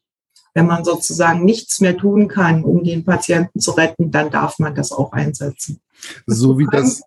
wenn 0.55 0.67
man 0.67 0.85
sozusagen 0.85 1.45
nichts 1.45 1.81
mehr 1.81 1.97
tun 1.97 2.29
kann, 2.29 2.63
um 2.63 2.85
den 2.85 3.05
Patienten 3.05 3.61
zu 3.61 3.73
retten, 3.73 4.11
dann 4.11 4.31
darf 4.31 4.59
man 4.61 4.75
das 4.75 4.93
auch 4.93 5.13
einsetzen. 5.13 5.81
So 6.27 6.59
wie 6.59 6.67
das, 6.71 7.03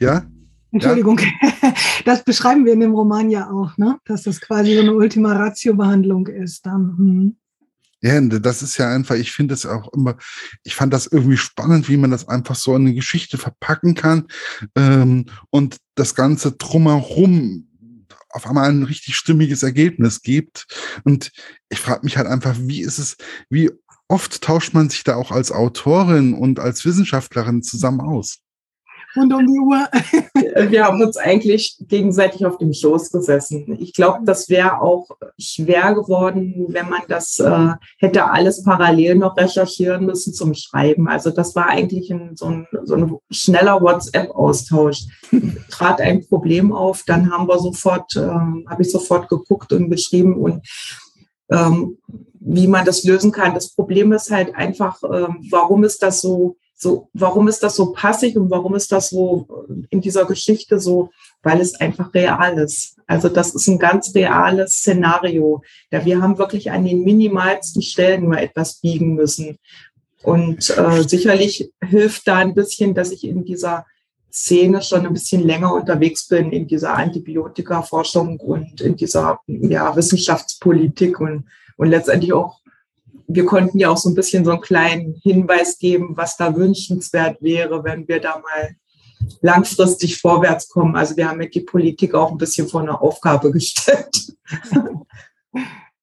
ja? 0.00 0.26
Entschuldigung, 0.70 1.18
ja. 1.20 1.72
das 2.04 2.24
beschreiben 2.24 2.66
wir 2.66 2.74
in 2.74 2.80
dem 2.80 2.94
Roman 2.94 3.30
ja 3.30 3.50
auch, 3.50 3.76
ne? 3.78 3.98
dass 4.04 4.24
das 4.24 4.40
quasi 4.40 4.74
so 4.74 4.80
eine 4.80 4.92
Ultima 4.92 5.32
Ratio-Behandlung 5.32 6.26
ist. 6.26 6.66
Dann, 6.66 6.98
hm. 6.98 7.36
Ja, 8.00 8.20
das 8.20 8.62
ist 8.62 8.76
ja 8.76 8.92
einfach, 8.92 9.14
ich 9.14 9.32
finde 9.32 9.54
es 9.54 9.64
auch 9.64 9.92
immer, 9.92 10.16
ich 10.62 10.74
fand 10.74 10.92
das 10.92 11.06
irgendwie 11.06 11.36
spannend, 11.36 11.88
wie 11.88 11.96
man 11.96 12.10
das 12.10 12.28
einfach 12.28 12.54
so 12.54 12.76
in 12.76 12.82
eine 12.82 12.94
Geschichte 12.94 13.38
verpacken 13.38 13.94
kann 13.94 14.26
ähm, 14.76 15.26
und 15.50 15.78
das 15.94 16.14
Ganze 16.14 16.52
drumherum 16.52 17.67
auf 18.30 18.46
einmal 18.46 18.68
ein 18.68 18.82
richtig 18.82 19.16
stimmiges 19.16 19.62
Ergebnis 19.62 20.22
gibt. 20.22 20.66
Und 21.04 21.32
ich 21.68 21.80
frage 21.80 22.04
mich 22.04 22.16
halt 22.16 22.26
einfach, 22.26 22.56
wie 22.58 22.82
ist 22.82 22.98
es, 22.98 23.16
wie 23.48 23.70
oft 24.08 24.42
tauscht 24.42 24.74
man 24.74 24.90
sich 24.90 25.04
da 25.04 25.16
auch 25.16 25.30
als 25.30 25.52
Autorin 25.52 26.34
und 26.34 26.60
als 26.60 26.84
Wissenschaftlerin 26.84 27.62
zusammen 27.62 28.00
aus? 28.00 28.38
Rund 29.18 29.32
um 29.32 29.46
die 29.46 29.58
Uhr. 29.58 29.88
Wir 30.70 30.84
haben 30.84 31.02
uns 31.02 31.16
eigentlich 31.16 31.76
gegenseitig 31.80 32.46
auf 32.46 32.58
dem 32.58 32.72
Schoß 32.72 33.10
gesessen. 33.10 33.76
Ich 33.80 33.92
glaube, 33.92 34.20
das 34.24 34.48
wäre 34.48 34.80
auch 34.80 35.08
schwer 35.38 35.94
geworden, 35.94 36.66
wenn 36.68 36.88
man 36.88 37.02
das 37.08 37.38
äh, 37.38 37.70
hätte 37.98 38.30
alles 38.30 38.62
parallel 38.62 39.16
noch 39.16 39.36
recherchieren 39.36 40.06
müssen 40.06 40.32
zum 40.32 40.54
Schreiben. 40.54 41.08
Also 41.08 41.30
das 41.30 41.54
war 41.54 41.68
eigentlich 41.68 42.10
ein, 42.10 42.36
so, 42.36 42.46
ein, 42.46 42.66
so 42.84 42.94
ein 42.94 43.16
schneller 43.30 43.80
WhatsApp-Austausch. 43.80 45.06
Trat 45.70 46.00
ein 46.00 46.26
Problem 46.26 46.72
auf, 46.72 47.02
dann 47.06 47.30
haben 47.30 47.48
wir 47.48 47.58
sofort, 47.58 48.16
äh, 48.16 48.20
habe 48.20 48.82
ich 48.82 48.90
sofort 48.90 49.28
geguckt 49.28 49.72
und 49.72 49.90
geschrieben 49.90 50.36
und 50.36 50.66
ähm, 51.50 51.98
wie 52.40 52.66
man 52.66 52.84
das 52.84 53.04
lösen 53.04 53.32
kann. 53.32 53.54
Das 53.54 53.74
Problem 53.74 54.12
ist 54.12 54.30
halt 54.30 54.54
einfach, 54.54 55.02
äh, 55.02 55.28
warum 55.50 55.84
ist 55.84 56.02
das 56.02 56.20
so 56.20 56.56
so, 56.80 57.10
warum 57.12 57.48
ist 57.48 57.64
das 57.64 57.74
so 57.74 57.92
passig 57.92 58.36
und 58.36 58.50
warum 58.50 58.76
ist 58.76 58.92
das 58.92 59.10
so 59.10 59.66
in 59.90 60.00
dieser 60.00 60.26
Geschichte 60.26 60.78
so? 60.78 61.10
Weil 61.42 61.60
es 61.60 61.74
einfach 61.80 62.14
real 62.14 62.56
ist. 62.58 62.96
Also 63.08 63.28
das 63.28 63.52
ist 63.52 63.66
ein 63.66 63.80
ganz 63.80 64.14
reales 64.14 64.74
Szenario. 64.74 65.62
Ja, 65.90 66.04
wir 66.04 66.22
haben 66.22 66.38
wirklich 66.38 66.70
an 66.70 66.84
den 66.84 67.02
minimalsten 67.02 67.82
Stellen 67.82 68.24
nur 68.24 68.38
etwas 68.38 68.80
biegen 68.80 69.14
müssen. 69.14 69.58
Und 70.22 70.70
äh, 70.70 71.02
sicherlich 71.02 71.72
hilft 71.84 72.28
da 72.28 72.36
ein 72.36 72.54
bisschen, 72.54 72.94
dass 72.94 73.10
ich 73.10 73.24
in 73.24 73.44
dieser 73.44 73.84
Szene 74.32 74.80
schon 74.80 75.04
ein 75.04 75.12
bisschen 75.12 75.42
länger 75.42 75.74
unterwegs 75.74 76.28
bin, 76.28 76.52
in 76.52 76.68
dieser 76.68 76.94
Antibiotika-Forschung 76.94 78.38
und 78.38 78.80
in 78.80 78.94
dieser 78.94 79.40
ja, 79.46 79.96
Wissenschaftspolitik 79.96 81.18
und, 81.18 81.46
und 81.76 81.88
letztendlich 81.88 82.32
auch 82.32 82.60
wir 83.28 83.44
konnten 83.44 83.78
ja 83.78 83.90
auch 83.90 83.98
so 83.98 84.08
ein 84.08 84.14
bisschen 84.14 84.44
so 84.44 84.50
einen 84.52 84.62
kleinen 84.62 85.20
Hinweis 85.22 85.78
geben, 85.78 86.16
was 86.16 86.36
da 86.36 86.56
wünschenswert 86.56 87.40
wäre, 87.42 87.84
wenn 87.84 88.08
wir 88.08 88.20
da 88.20 88.38
mal 88.38 88.74
langfristig 89.42 90.18
vorwärts 90.18 90.68
kommen. 90.68 90.96
Also 90.96 91.16
wir 91.16 91.28
haben 91.28 91.38
mit 91.38 91.54
die 91.54 91.60
Politik 91.60 92.14
auch 92.14 92.30
ein 92.32 92.38
bisschen 92.38 92.68
vor 92.68 92.80
eine 92.80 93.00
Aufgabe 93.00 93.50
gestellt. 93.52 94.32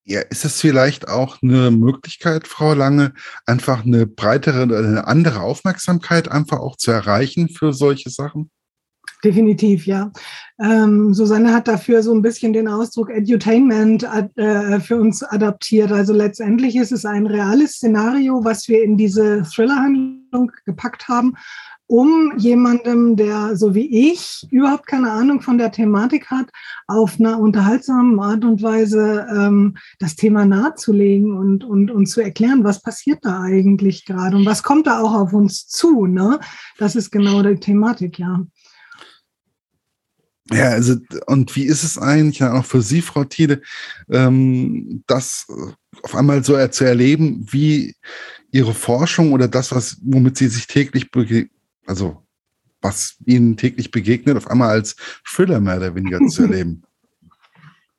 Ja, 0.03 0.21
ist 0.21 0.45
es 0.45 0.61
vielleicht 0.61 1.07
auch 1.07 1.41
eine 1.41 1.71
Möglichkeit, 1.71 2.47
Frau 2.47 2.75
Lange, 2.75 3.15
einfach 3.47 3.83
eine 3.83 4.05
breitere, 4.05 4.61
eine 4.61 5.07
andere 5.07 5.41
Aufmerksamkeit 5.41 6.29
einfach 6.29 6.59
auch 6.59 6.75
zu 6.75 6.91
erreichen 6.91 7.49
für 7.49 7.73
solche 7.73 8.11
Sachen? 8.11 8.51
Definitiv, 9.25 9.87
ja. 9.87 10.11
Ähm, 10.61 11.15
Susanne 11.15 11.51
hat 11.51 11.67
dafür 11.67 12.03
so 12.03 12.13
ein 12.13 12.21
bisschen 12.21 12.53
den 12.53 12.67
Ausdruck 12.67 13.09
Edutainment 13.09 14.07
äh, 14.35 14.79
für 14.79 14.97
uns 14.97 15.23
adaptiert. 15.23 15.91
Also 15.91 16.13
letztendlich 16.13 16.75
ist 16.75 16.91
es 16.91 17.05
ein 17.05 17.25
reales 17.25 17.73
Szenario, 17.73 18.43
was 18.43 18.67
wir 18.67 18.83
in 18.83 18.97
diese 18.97 19.41
Thriller-Handlung 19.41 20.51
gepackt 20.63 21.07
haben, 21.07 21.33
um 21.87 22.33
jemandem, 22.37 23.15
der 23.15 23.55
so 23.55 23.73
wie 23.73 24.11
ich 24.11 24.45
überhaupt 24.51 24.85
keine 24.85 25.11
Ahnung 25.11 25.41
von 25.41 25.57
der 25.57 25.71
Thematik 25.71 26.29
hat, 26.29 26.51
auf 26.85 27.19
einer 27.19 27.39
unterhaltsamen 27.39 28.19
Art 28.19 28.45
und 28.45 28.61
Weise 28.61 29.25
ähm, 29.35 29.75
das 29.97 30.15
Thema 30.15 30.45
nahezulegen 30.45 31.35
und, 31.35 31.63
und, 31.63 31.89
und 31.89 32.05
zu 32.05 32.21
erklären, 32.21 32.63
was 32.63 32.79
passiert 32.79 33.25
da 33.25 33.41
eigentlich 33.41 34.05
gerade 34.05 34.37
und 34.37 34.45
was 34.45 34.61
kommt 34.61 34.85
da 34.85 34.99
auch 34.99 35.15
auf 35.15 35.33
uns 35.33 35.67
zu. 35.67 36.05
Ne? 36.05 36.39
Das 36.77 36.95
ist 36.95 37.09
genau 37.09 37.41
die 37.41 37.55
Thematik, 37.55 38.19
ja. 38.19 38.45
Ja, 40.51 40.69
also, 40.69 40.95
und 41.25 41.55
wie 41.55 41.63
ist 41.63 41.83
es 41.83 41.97
eigentlich 41.97 42.43
auch 42.43 42.65
für 42.65 42.81
Sie, 42.81 43.01
Frau 43.01 43.23
Thiele, 43.23 43.61
ähm, 44.09 45.03
das 45.07 45.47
auf 46.03 46.15
einmal 46.15 46.43
so 46.43 46.67
zu 46.67 46.83
erleben, 46.83 47.47
wie 47.49 47.95
Ihre 48.51 48.73
Forschung 48.75 49.33
oder 49.33 49.47
das, 49.47 49.71
was, 49.71 49.97
womit 50.03 50.37
Sie 50.37 50.47
sich 50.47 50.67
täglich, 50.67 51.09
also 51.87 52.23
was 52.81 53.17
Ihnen 53.25 53.57
täglich 53.57 53.89
begegnet, 53.89 54.37
auf 54.37 54.47
einmal 54.47 54.69
als 54.69 54.95
Thriller 55.27 55.59
mehr 55.59 55.77
oder 55.77 55.95
weniger 55.95 56.19
zu 56.27 56.43
erleben? 56.43 56.83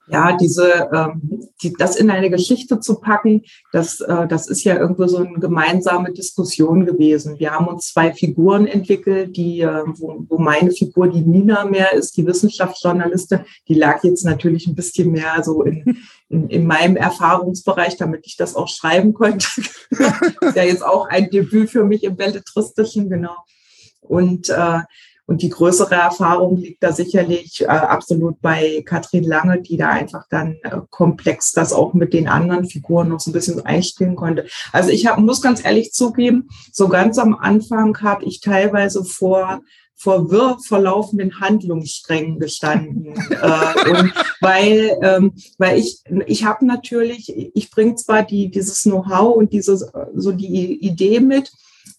Ja, 0.08 0.36
diese, 0.36 0.88
ähm, 0.92 1.48
die, 1.62 1.72
das 1.72 1.96
in 1.96 2.10
eine 2.10 2.30
Geschichte 2.30 2.78
zu 2.80 3.00
packen, 3.00 3.42
das, 3.72 4.00
äh, 4.00 4.26
das 4.28 4.48
ist 4.48 4.62
ja 4.64 4.78
irgendwo 4.78 5.06
so 5.06 5.18
eine 5.18 5.38
gemeinsame 5.38 6.12
Diskussion 6.12 6.86
gewesen. 6.86 7.38
Wir 7.38 7.52
haben 7.52 7.66
uns 7.66 7.92
zwei 7.92 8.12
Figuren 8.12 8.66
entwickelt, 8.66 9.36
die, 9.36 9.60
äh, 9.60 9.82
wo, 9.86 10.24
wo 10.28 10.38
meine 10.38 10.70
Figur, 10.70 11.08
die 11.08 11.22
Nina 11.22 11.64
mehr 11.64 11.92
ist, 11.92 12.16
die 12.16 12.26
Wissenschaftsjournalistin, 12.26 13.40
die 13.68 13.74
lag 13.74 14.04
jetzt 14.04 14.24
natürlich 14.24 14.66
ein 14.66 14.76
bisschen 14.76 15.10
mehr 15.10 15.42
so 15.42 15.62
in, 15.62 15.98
in, 16.28 16.48
in 16.48 16.66
meinem 16.66 16.96
Erfahrungsbereich, 16.96 17.96
damit 17.96 18.26
ich 18.26 18.36
das 18.36 18.54
auch 18.54 18.68
schreiben 18.68 19.12
konnte. 19.12 19.46
ist 19.90 20.56
ja 20.56 20.62
jetzt 20.62 20.84
auch 20.84 21.08
ein 21.08 21.30
Debüt 21.30 21.70
für 21.70 21.84
mich 21.84 22.04
im 22.04 22.16
Belletristischen, 22.16 23.10
genau. 23.10 23.36
Und 24.00 24.50
äh, 24.50 24.80
und 25.26 25.42
die 25.42 25.50
größere 25.50 25.94
Erfahrung 25.94 26.56
liegt 26.56 26.82
da 26.82 26.92
sicherlich 26.92 27.62
äh, 27.62 27.66
absolut 27.66 28.40
bei 28.40 28.82
Katrin 28.86 29.24
Lange, 29.24 29.60
die 29.60 29.76
da 29.76 29.88
einfach 29.88 30.24
dann 30.30 30.56
äh, 30.62 30.78
komplex 30.90 31.52
das 31.52 31.72
auch 31.72 31.94
mit 31.94 32.12
den 32.12 32.28
anderen 32.28 32.64
Figuren 32.66 33.08
noch 33.08 33.20
so 33.20 33.30
ein 33.30 33.34
bisschen 33.34 33.64
einspielen 33.66 34.14
konnte. 34.14 34.46
Also 34.72 34.90
ich 34.90 35.06
hab, 35.06 35.18
muss 35.18 35.42
ganz 35.42 35.64
ehrlich 35.64 35.92
zugeben, 35.92 36.48
so 36.72 36.88
ganz 36.88 37.18
am 37.18 37.34
Anfang 37.34 38.00
habe 38.02 38.24
ich 38.24 38.40
teilweise 38.40 39.04
vor 39.04 39.60
vor 39.98 40.30
wirr 40.30 40.58
verlaufenden 40.62 41.40
Handlungssträngen 41.40 42.38
gestanden. 42.38 43.06
äh, 43.30 43.90
und 43.90 44.12
weil, 44.42 44.98
ähm, 45.02 45.32
weil 45.56 45.78
ich, 45.78 46.02
ich 46.26 46.44
habe 46.44 46.66
natürlich, 46.66 47.34
ich 47.34 47.70
bringe 47.70 47.94
zwar 47.94 48.22
die, 48.22 48.50
dieses 48.50 48.82
Know-how 48.82 49.34
und 49.34 49.54
diese, 49.54 49.90
so 50.14 50.32
die 50.32 50.84
Idee 50.84 51.20
mit, 51.20 51.50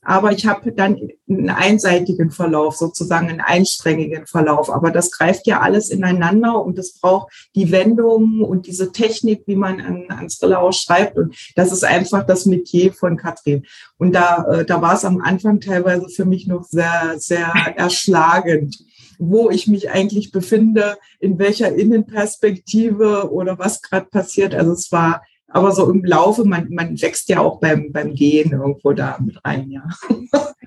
aber 0.07 0.31
ich 0.31 0.47
habe 0.47 0.71
dann 0.71 0.97
einen 1.27 1.49
einseitigen 1.49 2.31
Verlauf, 2.31 2.77
sozusagen 2.77 3.27
einen 3.27 3.41
einstrengigen 3.41 4.25
Verlauf. 4.25 4.69
Aber 4.69 4.89
das 4.89 5.11
greift 5.11 5.47
ja 5.47 5.59
alles 5.59 5.89
ineinander 5.89 6.63
und 6.63 6.79
es 6.79 6.93
braucht 6.93 7.49
die 7.55 7.73
Wendungen 7.73 8.41
und 8.41 8.67
diese 8.67 8.93
Technik, 8.93 9.43
wie 9.47 9.57
man 9.57 9.81
an, 9.81 10.05
an 10.07 10.29
Thriller 10.29 10.61
ausschreibt. 10.61 11.17
Und 11.17 11.35
das 11.57 11.73
ist 11.73 11.83
einfach 11.83 12.25
das 12.25 12.45
Metier 12.45 12.93
von 12.93 13.17
Katrin. 13.17 13.65
Und 13.97 14.13
da, 14.13 14.45
äh, 14.45 14.65
da 14.65 14.81
war 14.81 14.93
es 14.93 15.03
am 15.03 15.19
Anfang 15.19 15.59
teilweise 15.59 16.07
für 16.07 16.23
mich 16.23 16.47
noch 16.47 16.63
sehr, 16.63 17.15
sehr 17.17 17.47
erschlagend 17.75 18.77
wo 19.19 19.49
ich 19.49 19.67
mich 19.67 19.89
eigentlich 19.89 20.31
befinde, 20.31 20.95
in 21.19 21.39
welcher 21.39 21.73
Innenperspektive 21.73 23.31
oder 23.31 23.57
was 23.57 23.81
gerade 23.81 24.05
passiert. 24.05 24.53
Also 24.53 24.73
es 24.73 24.91
war 24.91 25.23
aber 25.49 25.71
so 25.71 25.89
im 25.89 26.03
Laufe, 26.03 26.43
man, 26.45 26.67
man 26.69 27.01
wächst 27.01 27.29
ja 27.29 27.39
auch 27.39 27.59
beim, 27.59 27.91
beim 27.91 28.13
Gehen 28.13 28.51
irgendwo 28.51 28.91
da 28.93 29.17
mit 29.23 29.43
rein, 29.45 29.69
ja. 29.71 29.83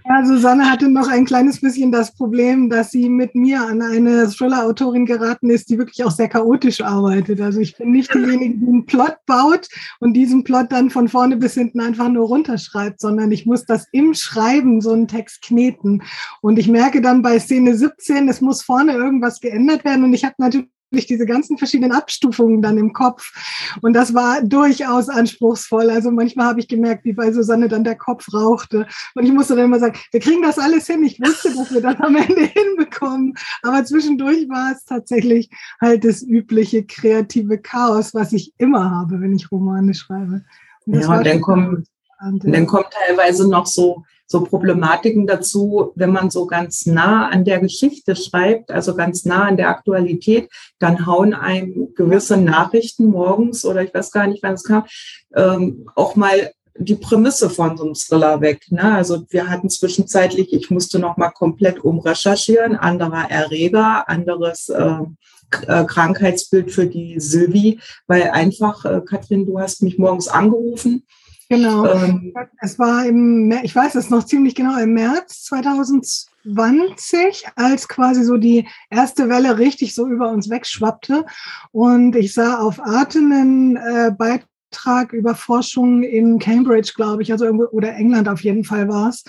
Ja, 0.08 0.24
Susanne 0.24 0.70
hatte 0.70 0.88
noch 0.88 1.08
ein 1.08 1.26
kleines 1.26 1.60
bisschen 1.60 1.92
das 1.92 2.14
Problem, 2.14 2.70
dass 2.70 2.90
sie 2.90 3.08
mit 3.08 3.34
mir 3.34 3.60
an 3.60 3.82
eine 3.82 4.28
Thriller-Autorin 4.28 5.04
geraten 5.04 5.50
ist, 5.50 5.68
die 5.68 5.78
wirklich 5.78 6.02
auch 6.04 6.10
sehr 6.10 6.28
chaotisch 6.28 6.80
arbeitet. 6.80 7.40
Also 7.40 7.60
ich 7.60 7.76
bin 7.76 7.92
nicht 7.92 8.12
diejenige, 8.14 8.56
die 8.56 8.66
einen 8.66 8.86
Plot 8.86 9.16
baut 9.26 9.68
und 10.00 10.14
diesen 10.14 10.42
Plot 10.42 10.72
dann 10.72 10.90
von 10.90 11.08
vorne 11.08 11.36
bis 11.36 11.54
hinten 11.54 11.80
einfach 11.80 12.08
nur 12.08 12.26
runterschreibt, 12.26 13.00
sondern 13.00 13.30
ich 13.30 13.44
muss 13.46 13.66
das 13.66 13.86
im 13.92 14.14
Schreiben 14.14 14.80
so 14.80 14.92
einen 14.92 15.06
Text 15.06 15.42
kneten. 15.42 16.02
Und 16.40 16.58
ich 16.58 16.66
merke 16.66 17.02
dann 17.02 17.22
bei 17.22 17.38
Szene 17.38 17.76
17, 17.76 18.28
es 18.28 18.40
muss 18.40 18.62
vorne 18.62 18.94
irgendwas 18.94 19.40
geändert 19.40 19.84
werden 19.84 20.04
und 20.04 20.14
ich 20.14 20.24
habe 20.24 20.34
natürlich 20.38 20.70
diese 20.90 21.26
ganzen 21.26 21.58
verschiedenen 21.58 21.92
Abstufungen 21.92 22.62
dann 22.62 22.78
im 22.78 22.92
Kopf. 22.92 23.32
Und 23.82 23.94
das 23.94 24.14
war 24.14 24.42
durchaus 24.42 25.08
anspruchsvoll. 25.08 25.90
Also 25.90 26.10
manchmal 26.10 26.46
habe 26.46 26.60
ich 26.60 26.68
gemerkt, 26.68 27.04
wie 27.04 27.12
bei 27.12 27.32
Susanne 27.32 27.68
dann 27.68 27.84
der 27.84 27.96
Kopf 27.96 28.26
rauchte. 28.32 28.86
Und 29.14 29.24
ich 29.24 29.32
musste 29.32 29.56
dann 29.56 29.66
immer 29.66 29.78
sagen, 29.78 29.98
wir 30.10 30.20
kriegen 30.20 30.42
das 30.42 30.58
alles 30.58 30.86
hin. 30.86 31.02
Ich 31.02 31.20
wusste, 31.20 31.54
dass 31.54 31.72
wir 31.72 31.80
das 31.80 32.00
am 32.00 32.16
Ende 32.16 32.42
hinbekommen. 32.54 33.34
Aber 33.62 33.84
zwischendurch 33.84 34.48
war 34.48 34.72
es 34.72 34.84
tatsächlich 34.84 35.50
halt 35.80 36.04
das 36.04 36.22
übliche 36.22 36.84
kreative 36.84 37.58
Chaos, 37.58 38.14
was 38.14 38.32
ich 38.32 38.52
immer 38.58 38.90
habe, 38.90 39.20
wenn 39.20 39.34
ich 39.34 39.50
Romane 39.50 39.94
schreibe. 39.94 40.44
Und 40.86 40.94
ja, 40.94 41.18
und 41.18 41.26
dann 41.26 41.40
kommen, 41.40 41.86
Und 42.20 42.44
dann 42.44 42.66
kommt 42.66 42.88
teilweise 42.90 43.48
noch 43.48 43.66
so, 43.66 44.04
so 44.30 44.44
Problematiken 44.44 45.26
dazu, 45.26 45.90
wenn 45.96 46.12
man 46.12 46.30
so 46.30 46.46
ganz 46.46 46.86
nah 46.86 47.28
an 47.28 47.44
der 47.44 47.58
Geschichte 47.58 48.14
schreibt, 48.14 48.70
also 48.70 48.94
ganz 48.94 49.24
nah 49.24 49.46
an 49.46 49.56
der 49.56 49.68
Aktualität, 49.68 50.48
dann 50.78 51.04
hauen 51.04 51.34
einem 51.34 51.94
gewisse 51.96 52.36
Nachrichten 52.36 53.06
morgens 53.06 53.64
oder 53.64 53.82
ich 53.82 53.92
weiß 53.92 54.12
gar 54.12 54.28
nicht, 54.28 54.44
wann 54.44 54.54
es 54.54 54.62
kam, 54.62 54.84
ähm, 55.34 55.90
auch 55.96 56.14
mal 56.14 56.52
die 56.78 56.94
Prämisse 56.94 57.50
von 57.50 57.76
so 57.76 57.84
einem 57.84 57.94
Thriller 57.94 58.40
weg. 58.40 58.62
Ne? 58.70 58.94
Also 58.94 59.26
wir 59.30 59.48
hatten 59.48 59.68
zwischenzeitlich, 59.68 60.52
ich 60.52 60.70
musste 60.70 61.00
noch 61.00 61.16
mal 61.16 61.30
komplett 61.30 61.80
umrecherchieren, 61.80 62.76
anderer 62.76 63.28
Erreger, 63.28 64.08
anderes 64.08 64.68
äh, 64.68 65.00
äh, 65.66 65.84
Krankheitsbild 65.84 66.70
für 66.70 66.86
die 66.86 67.18
Sylvie, 67.18 67.80
weil 68.06 68.30
einfach, 68.30 68.84
äh, 68.84 69.00
Katrin, 69.04 69.44
du 69.44 69.58
hast 69.58 69.82
mich 69.82 69.98
morgens 69.98 70.28
angerufen. 70.28 71.02
Genau. 71.50 71.84
Ähm, 71.84 72.32
es 72.60 72.78
war 72.78 73.04
im, 73.04 73.50
ich 73.64 73.74
weiß 73.74 73.96
es 73.96 74.08
noch 74.08 74.24
ziemlich 74.24 74.54
genau, 74.54 74.78
im 74.78 74.92
März 74.94 75.42
2020, 75.46 77.44
als 77.56 77.88
quasi 77.88 78.22
so 78.22 78.36
die 78.36 78.68
erste 78.88 79.28
Welle 79.28 79.58
richtig 79.58 79.96
so 79.96 80.06
über 80.06 80.30
uns 80.30 80.48
wegschwappte. 80.48 81.26
Und 81.72 82.14
ich 82.14 82.34
sah 82.34 82.60
auf 82.60 82.80
Arte 82.80 83.18
einen 83.18 83.76
äh, 83.76 84.12
Beitrag 84.16 85.12
über 85.12 85.34
Forschung 85.34 86.04
in 86.04 86.38
Cambridge, 86.38 86.92
glaube 86.94 87.22
ich, 87.22 87.32
also 87.32 87.46
irgendwo, 87.46 87.66
oder 87.72 87.96
England 87.96 88.28
auf 88.28 88.42
jeden 88.42 88.62
Fall 88.62 88.88
war 88.88 89.08
es. 89.08 89.24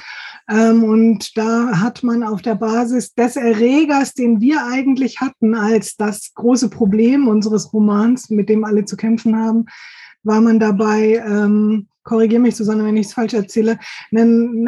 Ähm, 0.47 0.83
und 0.83 1.35
da 1.35 1.79
hat 1.81 2.03
man 2.03 2.21
auf 2.21 2.43
der 2.43 2.53
Basis 2.53 3.15
des 3.15 3.35
Erregers, 3.35 4.13
den 4.13 4.39
wir 4.39 4.63
eigentlich 4.67 5.21
hatten, 5.21 5.55
als 5.55 5.95
das 5.95 6.35
große 6.35 6.69
Problem 6.69 7.27
unseres 7.27 7.73
Romans, 7.73 8.29
mit 8.29 8.47
dem 8.47 8.63
alle 8.63 8.85
zu 8.85 8.95
kämpfen 8.95 9.35
haben, 9.35 9.65
war 10.21 10.39
man 10.39 10.59
dabei, 10.59 11.23
ähm, 11.27 11.87
korrigiere 12.03 12.41
mich, 12.41 12.55
Susanne, 12.55 12.83
wenn 12.83 12.97
ich 12.97 13.07
es 13.07 13.13
falsch 13.13 13.33
erzähle, 13.33 13.77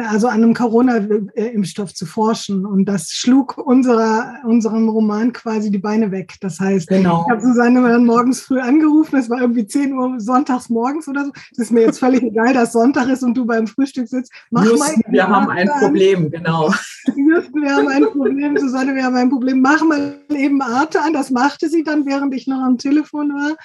also 0.08 0.28
an 0.28 0.42
einem 0.42 0.54
Corona-Impfstoff 0.54 1.94
zu 1.94 2.06
forschen. 2.06 2.64
Und 2.64 2.86
das 2.86 3.10
schlug 3.10 3.58
unserer, 3.58 4.40
unserem 4.44 4.88
Roman 4.88 5.32
quasi 5.32 5.70
die 5.70 5.78
Beine 5.78 6.10
weg. 6.10 6.34
Das 6.40 6.60
heißt, 6.60 6.88
genau. 6.88 7.24
ich 7.26 7.32
habe 7.32 7.42
Susanne 7.42 7.88
dann 7.88 8.04
morgens 8.04 8.40
früh 8.40 8.60
angerufen, 8.60 9.16
es 9.16 9.28
war 9.28 9.40
irgendwie 9.40 9.66
10 9.66 9.92
Uhr 9.92 10.20
sonntags 10.20 10.68
morgens 10.68 11.08
oder 11.08 11.24
so. 11.24 11.32
Es 11.52 11.58
ist 11.58 11.72
mir 11.72 11.82
jetzt 11.82 11.98
völlig 11.98 12.22
egal, 12.24 12.54
dass 12.54 12.72
Sonntag 12.72 13.08
ist 13.08 13.22
und 13.22 13.34
du 13.34 13.44
beim 13.44 13.66
Frühstück 13.66 14.08
sitzt. 14.08 14.32
Mach 14.50 14.64
Just, 14.64 14.78
mal 14.78 14.94
wir 15.08 15.28
haben 15.28 15.50
ein 15.50 15.68
an. 15.68 15.80
Problem, 15.80 16.30
genau. 16.30 16.72
Just, 17.16 17.54
wir 17.54 17.74
haben 17.74 17.88
ein 17.88 18.04
Problem, 18.04 18.56
Susanne, 18.56 18.94
wir 18.94 19.04
haben 19.04 19.16
ein 19.16 19.30
Problem. 19.30 19.60
Mach 19.60 19.82
mal 19.82 20.20
eben 20.30 20.60
Arte 20.62 21.00
an. 21.00 21.12
Das 21.12 21.30
machte 21.30 21.68
sie 21.68 21.82
dann, 21.82 22.06
während 22.06 22.34
ich 22.34 22.46
noch 22.46 22.62
am 22.62 22.78
Telefon 22.78 23.30
war. 23.30 23.56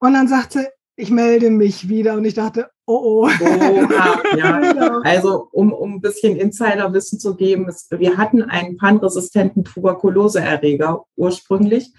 Und 0.00 0.14
dann 0.14 0.28
sagte 0.28 0.68
ich 0.98 1.10
melde 1.10 1.50
mich 1.50 1.88
wieder 1.88 2.14
und 2.14 2.24
ich 2.24 2.34
dachte, 2.34 2.70
oh 2.84 3.24
oh. 3.24 3.30
oh 3.40 4.36
ja. 4.36 5.00
Also 5.04 5.48
um, 5.52 5.72
um 5.72 5.94
ein 5.94 6.00
bisschen 6.00 6.36
Insiderwissen 6.36 7.20
zu 7.20 7.36
geben, 7.36 7.68
es, 7.68 7.86
wir 7.90 8.16
hatten 8.16 8.42
einen 8.42 8.76
panresistenten 8.76 9.62
Tuberkuloseerreger 9.62 11.04
ursprünglich 11.14 11.92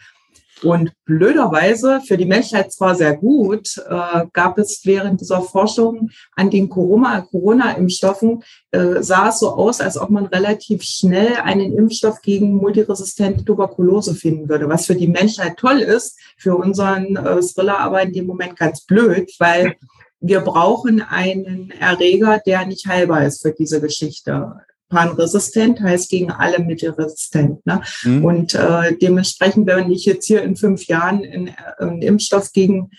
und 0.63 0.92
blöderweise, 1.06 2.01
für 2.01 2.18
die 2.18 2.25
Menschheit 2.25 2.72
zwar 2.72 2.96
sehr 2.96 3.16
gut, 3.16 3.78
äh, 3.78 4.25
gab 4.34 4.58
es 4.58 4.82
während 4.84 5.22
dieser 5.22 5.42
Forschung 5.42 6.10
an 6.36 6.50
den 6.50 6.70
Corona-Impfstoffen, 6.70 8.44
äh, 8.72 9.01
sah 9.01 9.30
es 9.30 9.39
so 9.39 9.50
aus, 9.51 9.82
als 9.82 9.98
ob 9.98 10.10
man 10.10 10.25
relativ 10.25 10.84
schnell 10.84 11.36
einen 11.44 11.78
Impfstoff 11.78 12.22
gegen 12.22 12.56
multiresistente 12.56 13.46
Tuberkulose 13.46 14.16
finden 14.16 14.50
würde, 14.50 14.68
was 14.68 14.86
für 14.86 14.96
die 14.96 15.08
Menschheit 15.08 15.58
toll 15.58 15.80
ist, 15.80 16.20
für 16.38 16.56
unseren 16.56 17.16
äh, 17.16 17.42
Thriller 17.42 17.80
aber 17.80 18.01
in 18.01 18.13
dem 18.13 18.25
Moment 18.25 18.58
ganz 18.58 18.82
blöd, 18.86 19.32
weil 19.39 19.75
wir 20.22 20.42
brauchen 20.42 21.01
einen 21.01 21.72
Erreger, 21.72 22.42
der 22.46 22.66
nicht 22.66 22.86
heilbar 22.88 23.25
ist 23.25 23.42
für 23.42 23.54
diese 23.54 23.80
Geschichte 23.80 24.56
panresistent, 24.89 25.79
heißt 25.79 26.10
gegen 26.10 26.31
alle 26.31 26.60
Mittel 26.60 26.91
resistent. 26.91 27.65
Ne? 27.65 27.81
Mhm. 28.03 28.25
Und 28.25 28.55
äh, 28.55 28.98
dementsprechend, 28.98 29.67
wenn 29.67 29.91
ich 29.91 30.05
jetzt 30.05 30.25
hier 30.25 30.43
in 30.43 30.55
fünf 30.55 30.86
Jahren 30.86 31.24
einen, 31.24 31.55
einen 31.77 32.01
Impfstoff 32.01 32.51
gegen 32.51 32.89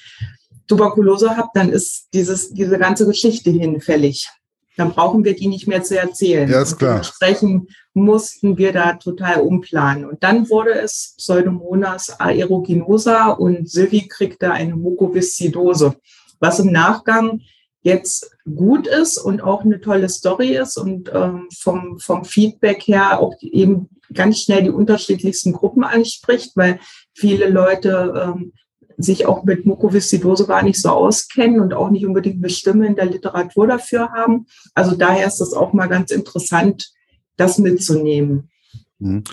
Tuberkulose 0.68 1.36
habe, 1.36 1.48
dann 1.54 1.70
ist 1.70 2.08
dieses, 2.14 2.50
diese 2.50 2.78
ganze 2.78 3.06
Geschichte 3.06 3.50
hinfällig. 3.50 4.28
Dann 4.76 4.92
brauchen 4.92 5.24
wir 5.24 5.34
die 5.34 5.48
nicht 5.48 5.66
mehr 5.66 5.82
zu 5.82 5.98
erzählen. 5.98 6.48
Ja, 6.48 6.62
ist 6.62 6.78
klar. 6.78 6.92
Dementsprechend 6.92 7.68
mussten 7.92 8.56
wir 8.56 8.72
da 8.72 8.94
total 8.94 9.40
umplanen. 9.40 10.04
Und 10.04 10.22
dann 10.22 10.48
wurde 10.48 10.72
es 10.72 11.14
Pseudomonas 11.18 12.20
aeruginosa 12.20 13.30
und 13.30 13.68
Sylvie 13.68 14.06
kriegte 14.06 14.52
eine 14.52 14.76
Mukoviszidose, 14.76 15.96
was 16.38 16.60
im 16.60 16.70
Nachgang 16.70 17.40
jetzt 17.82 18.30
gut 18.54 18.86
ist 18.86 19.18
und 19.18 19.42
auch 19.42 19.64
eine 19.64 19.80
tolle 19.80 20.08
Story 20.08 20.56
ist 20.56 20.76
und 20.76 21.10
ähm, 21.12 21.48
vom, 21.58 21.98
vom 21.98 22.24
Feedback 22.24 22.82
her 22.82 23.20
auch 23.20 23.34
eben 23.40 23.88
ganz 24.12 24.40
schnell 24.40 24.64
die 24.64 24.70
unterschiedlichsten 24.70 25.52
Gruppen 25.52 25.84
anspricht, 25.84 26.52
weil 26.56 26.80
viele 27.14 27.48
Leute 27.48 28.34
ähm, 28.36 28.52
sich 28.96 29.26
auch 29.26 29.44
mit 29.44 29.64
Mukoviszidose 29.66 30.46
gar 30.46 30.62
nicht 30.62 30.80
so 30.80 30.90
auskennen 30.90 31.60
und 31.60 31.72
auch 31.72 31.90
nicht 31.90 32.06
unbedingt 32.06 32.42
eine 32.42 32.50
Stimme 32.50 32.86
in 32.86 32.96
der 32.96 33.06
Literatur 33.06 33.66
dafür 33.66 34.10
haben. 34.10 34.46
Also 34.74 34.96
daher 34.96 35.26
ist 35.26 35.38
das 35.38 35.52
auch 35.52 35.72
mal 35.72 35.86
ganz 35.86 36.10
interessant, 36.10 36.90
das 37.36 37.58
mitzunehmen. 37.58 38.50
Mhm 38.98 39.24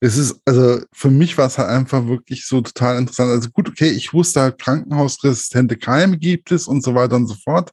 es 0.00 0.16
ist, 0.16 0.40
also 0.44 0.80
für 0.92 1.10
mich 1.10 1.38
war 1.38 1.46
es 1.46 1.58
halt 1.58 1.68
einfach 1.70 2.06
wirklich 2.06 2.46
so 2.46 2.60
total 2.60 2.98
interessant. 2.98 3.30
Also 3.30 3.50
gut, 3.50 3.68
okay, 3.68 3.90
ich 3.90 4.12
wusste 4.12 4.40
halt, 4.40 4.58
krankenhausresistente 4.58 5.76
Keime 5.76 6.18
gibt 6.18 6.52
es 6.52 6.68
und 6.68 6.82
so 6.84 6.94
weiter 6.94 7.16
und 7.16 7.26
so 7.26 7.34
fort. 7.34 7.72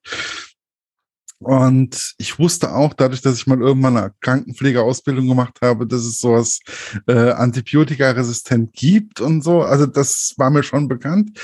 Und 1.40 2.16
ich 2.18 2.40
wusste 2.40 2.74
auch, 2.74 2.94
dadurch, 2.94 3.22
dass 3.22 3.38
ich 3.38 3.48
mal 3.48 3.60
irgendwann 3.60 3.98
eine 3.98 4.14
Krankenpflegeausbildung 4.22 5.28
gemacht 5.28 5.60
habe, 5.62 5.86
dass 5.86 6.02
es 6.02 6.20
sowas 6.20 6.60
äh, 7.08 7.32
antibiotikaresistent 7.32 8.74
gibt 8.74 9.20
und 9.20 9.44
so. 9.44 9.62
Also 9.62 9.86
das 9.86 10.34
war 10.38 10.50
mir 10.50 10.64
schon 10.64 10.88
bekannt. 10.88 11.38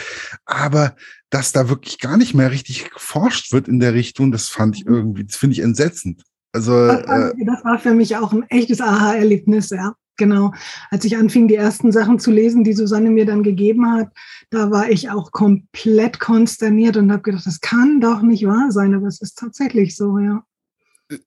Aber 0.45 0.95
dass 1.29 1.51
da 1.51 1.69
wirklich 1.69 1.99
gar 1.99 2.17
nicht 2.17 2.33
mehr 2.33 2.51
richtig 2.51 2.89
geforscht 2.89 3.51
wird 3.51 3.67
in 3.67 3.79
der 3.79 3.93
Richtung, 3.93 4.31
das 4.31 4.47
fand 4.47 4.77
ich 4.77 4.85
irgendwie, 4.85 5.25
das 5.25 5.35
finde 5.35 5.55
ich 5.55 5.61
entsetzend. 5.61 6.23
Also 6.53 6.87
das 6.87 7.07
war, 7.07 7.29
äh, 7.29 7.45
das 7.45 7.63
war 7.63 7.79
für 7.79 7.93
mich 7.93 8.15
auch 8.17 8.33
ein 8.33 8.43
echtes 8.49 8.81
Aha-Erlebnis, 8.81 9.69
ja. 9.69 9.95
Genau. 10.17 10.53
Als 10.89 11.05
ich 11.05 11.17
anfing, 11.17 11.47
die 11.47 11.55
ersten 11.55 11.91
Sachen 11.91 12.19
zu 12.19 12.31
lesen, 12.31 12.63
die 12.63 12.73
Susanne 12.73 13.09
mir 13.09 13.25
dann 13.25 13.43
gegeben 13.43 13.91
hat, 13.91 14.09
da 14.49 14.69
war 14.69 14.89
ich 14.89 15.09
auch 15.09 15.31
komplett 15.31 16.19
konsterniert 16.19 16.97
und 16.97 17.11
habe 17.11 17.23
gedacht, 17.23 17.45
das 17.45 17.61
kann 17.61 18.01
doch 18.01 18.21
nicht 18.21 18.45
wahr 18.45 18.71
sein, 18.71 18.93
aber 18.93 19.07
es 19.07 19.21
ist 19.21 19.37
tatsächlich 19.37 19.95
so, 19.95 20.19
ja 20.19 20.43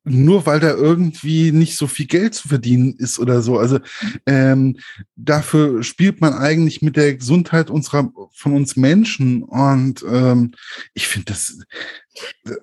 nur 0.04 0.46
weil 0.46 0.60
da 0.60 0.70
irgendwie 0.70 1.52
nicht 1.52 1.76
so 1.76 1.86
viel 1.86 2.06
Geld 2.06 2.34
zu 2.34 2.48
verdienen 2.48 2.94
ist 2.98 3.18
oder 3.18 3.42
so. 3.42 3.58
Also 3.58 3.80
ähm, 4.26 4.78
dafür 5.16 5.82
spielt 5.82 6.20
man 6.20 6.32
eigentlich 6.34 6.82
mit 6.82 6.96
der 6.96 7.14
Gesundheit 7.14 7.70
unserer 7.70 8.10
von 8.32 8.52
uns 8.54 8.76
Menschen 8.76 9.42
und 9.42 10.04
ähm, 10.08 10.52
ich 10.94 11.06
finde 11.06 11.32
das 11.32 11.58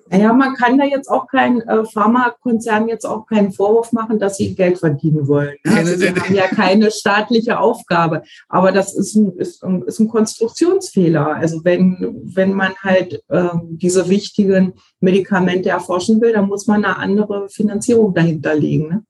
naja, 0.08 0.32
man 0.32 0.54
kann 0.54 0.78
da 0.78 0.84
jetzt 0.84 1.08
auch 1.08 1.26
kein 1.26 1.60
äh, 1.62 1.84
Pharmakonzern 1.84 2.88
jetzt 2.88 3.04
auch 3.04 3.26
keinen 3.26 3.52
Vorwurf 3.52 3.92
machen, 3.92 4.18
dass 4.18 4.36
sie 4.36 4.54
Geld 4.54 4.78
verdienen 4.78 5.28
wollen. 5.28 5.56
Ne? 5.64 5.76
Also 5.76 5.96
sie 5.96 6.08
haben 6.08 6.34
ja 6.34 6.46
keine 6.46 6.90
staatliche 6.90 7.58
Aufgabe. 7.58 8.22
Aber 8.48 8.72
das 8.72 8.94
ist 8.94 9.14
ein, 9.14 9.32
ist, 9.36 9.62
ist 9.86 9.98
ein 9.98 10.08
Konstruktionsfehler. 10.08 11.36
Also 11.36 11.64
wenn, 11.64 12.22
wenn 12.24 12.52
man 12.52 12.74
halt 12.82 13.22
ähm, 13.30 13.60
diese 13.78 14.08
wichtigen 14.08 14.74
Medikamente 15.00 15.70
erforschen 15.70 16.20
will, 16.20 16.32
dann 16.32 16.48
muss 16.48 16.66
man 16.66 16.84
eine 16.84 16.96
andere 16.96 17.48
Finanzierung 17.48 18.14
dahinter 18.14 18.54
legen. 18.54 18.88
Ne? 18.88 19.04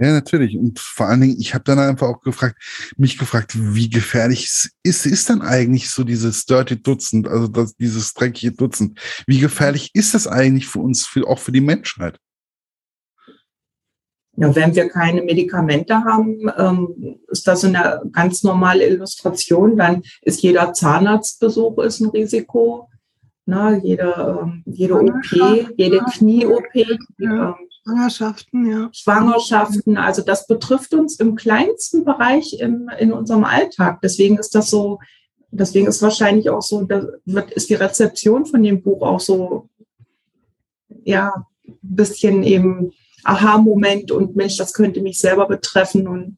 Ja, 0.00 0.12
natürlich. 0.12 0.56
Und 0.56 0.78
vor 0.78 1.08
allen 1.08 1.20
Dingen, 1.20 1.36
ich 1.38 1.52
habe 1.52 1.64
dann 1.64 1.78
einfach 1.78 2.08
auch 2.08 2.22
gefragt, 2.22 2.56
mich 2.96 3.18
gefragt, 3.18 3.52
wie 3.54 3.90
gefährlich 3.90 4.70
ist, 4.82 5.04
ist 5.04 5.28
dann 5.28 5.42
eigentlich 5.42 5.90
so 5.90 6.04
dieses 6.04 6.46
Dirty 6.46 6.82
Dutzend, 6.82 7.28
also 7.28 7.48
das, 7.48 7.76
dieses 7.76 8.14
dreckige 8.14 8.52
Dutzend? 8.52 8.98
Wie 9.26 9.40
gefährlich 9.40 9.90
ist 9.92 10.14
das 10.14 10.26
eigentlich 10.26 10.66
für 10.66 10.78
uns, 10.78 11.04
für, 11.04 11.28
auch 11.28 11.38
für 11.38 11.52
die 11.52 11.60
Menschheit? 11.60 12.18
Ja, 14.36 14.56
wenn 14.56 14.74
wir 14.74 14.88
keine 14.88 15.20
Medikamente 15.20 16.02
haben, 16.02 16.50
ähm, 16.56 17.20
ist 17.28 17.46
das 17.46 17.62
eine 17.62 18.00
ganz 18.10 18.42
normale 18.42 18.86
Illustration. 18.86 19.76
Dann 19.76 20.00
ist 20.22 20.40
jeder 20.40 20.72
Zahnarztbesuch 20.72 21.76
ist 21.80 22.00
ein 22.00 22.08
Risiko. 22.08 22.88
Na, 23.46 23.76
jede, 23.76 24.42
ähm, 24.42 24.62
jede 24.66 24.94
OP, 24.94 25.32
jede 25.76 25.98
Knie-OP, 25.98 26.74
ja. 27.18 27.48
ähm, 27.48 27.54
Schwangerschaften, 27.82 28.70
ja. 28.70 28.90
Schwangerschaften, 28.92 29.96
also 29.96 30.22
das 30.22 30.46
betrifft 30.46 30.94
uns 30.94 31.18
im 31.18 31.34
kleinsten 31.34 32.04
Bereich 32.04 32.60
im, 32.60 32.90
in 32.98 33.12
unserem 33.12 33.44
Alltag. 33.44 34.00
Deswegen 34.02 34.38
ist 34.38 34.54
das 34.54 34.70
so, 34.70 34.98
deswegen 35.50 35.86
ist 35.86 36.02
wahrscheinlich 36.02 36.50
auch 36.50 36.62
so, 36.62 36.84
da 36.84 37.06
wird, 37.24 37.50
ist 37.52 37.70
die 37.70 37.74
Rezeption 37.74 38.46
von 38.46 38.62
dem 38.62 38.82
Buch 38.82 39.02
auch 39.02 39.20
so, 39.20 39.68
ja, 41.04 41.32
ein 41.66 41.78
bisschen 41.80 42.42
eben 42.42 42.92
Aha-Moment 43.24 44.12
und 44.12 44.36
Mensch, 44.36 44.56
das 44.56 44.72
könnte 44.72 45.00
mich 45.00 45.18
selber 45.18 45.46
betreffen 45.46 46.06
und 46.06 46.36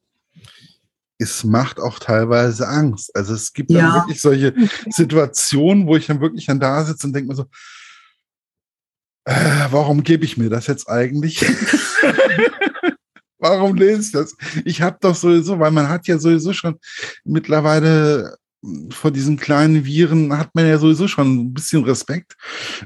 es 1.17 1.43
macht 1.43 1.79
auch 1.79 1.99
teilweise 1.99 2.67
Angst. 2.67 3.15
Also 3.15 3.33
es 3.33 3.53
gibt 3.53 3.71
ja. 3.71 3.81
dann 3.81 3.93
wirklich 3.95 4.21
solche 4.21 4.53
Situationen, 4.89 5.87
wo 5.87 5.95
ich 5.95 6.07
dann 6.07 6.21
wirklich 6.21 6.45
dann 6.45 6.59
da 6.59 6.83
sitze 6.83 7.07
und 7.07 7.13
denke 7.13 7.29
mir 7.29 7.35
so, 7.35 7.45
äh, 9.25 9.67
warum 9.71 10.03
gebe 10.03 10.25
ich 10.25 10.37
mir 10.37 10.49
das 10.49 10.67
jetzt 10.67 10.89
eigentlich? 10.89 11.39
warum 13.39 13.75
lese 13.75 14.01
ich 14.01 14.11
das? 14.11 14.35
Ich 14.65 14.81
habe 14.81 14.97
doch 14.99 15.15
sowieso, 15.15 15.59
weil 15.59 15.71
man 15.71 15.89
hat 15.89 16.07
ja 16.07 16.17
sowieso 16.17 16.53
schon 16.53 16.79
mittlerweile 17.23 18.37
vor 18.91 19.11
diesen 19.11 19.37
kleinen 19.37 19.85
Viren 19.85 20.37
hat 20.37 20.55
man 20.55 20.65
ja 20.67 20.77
sowieso 20.77 21.07
schon 21.07 21.35
ein 21.35 21.53
bisschen 21.53 21.83
Respekt 21.83 22.35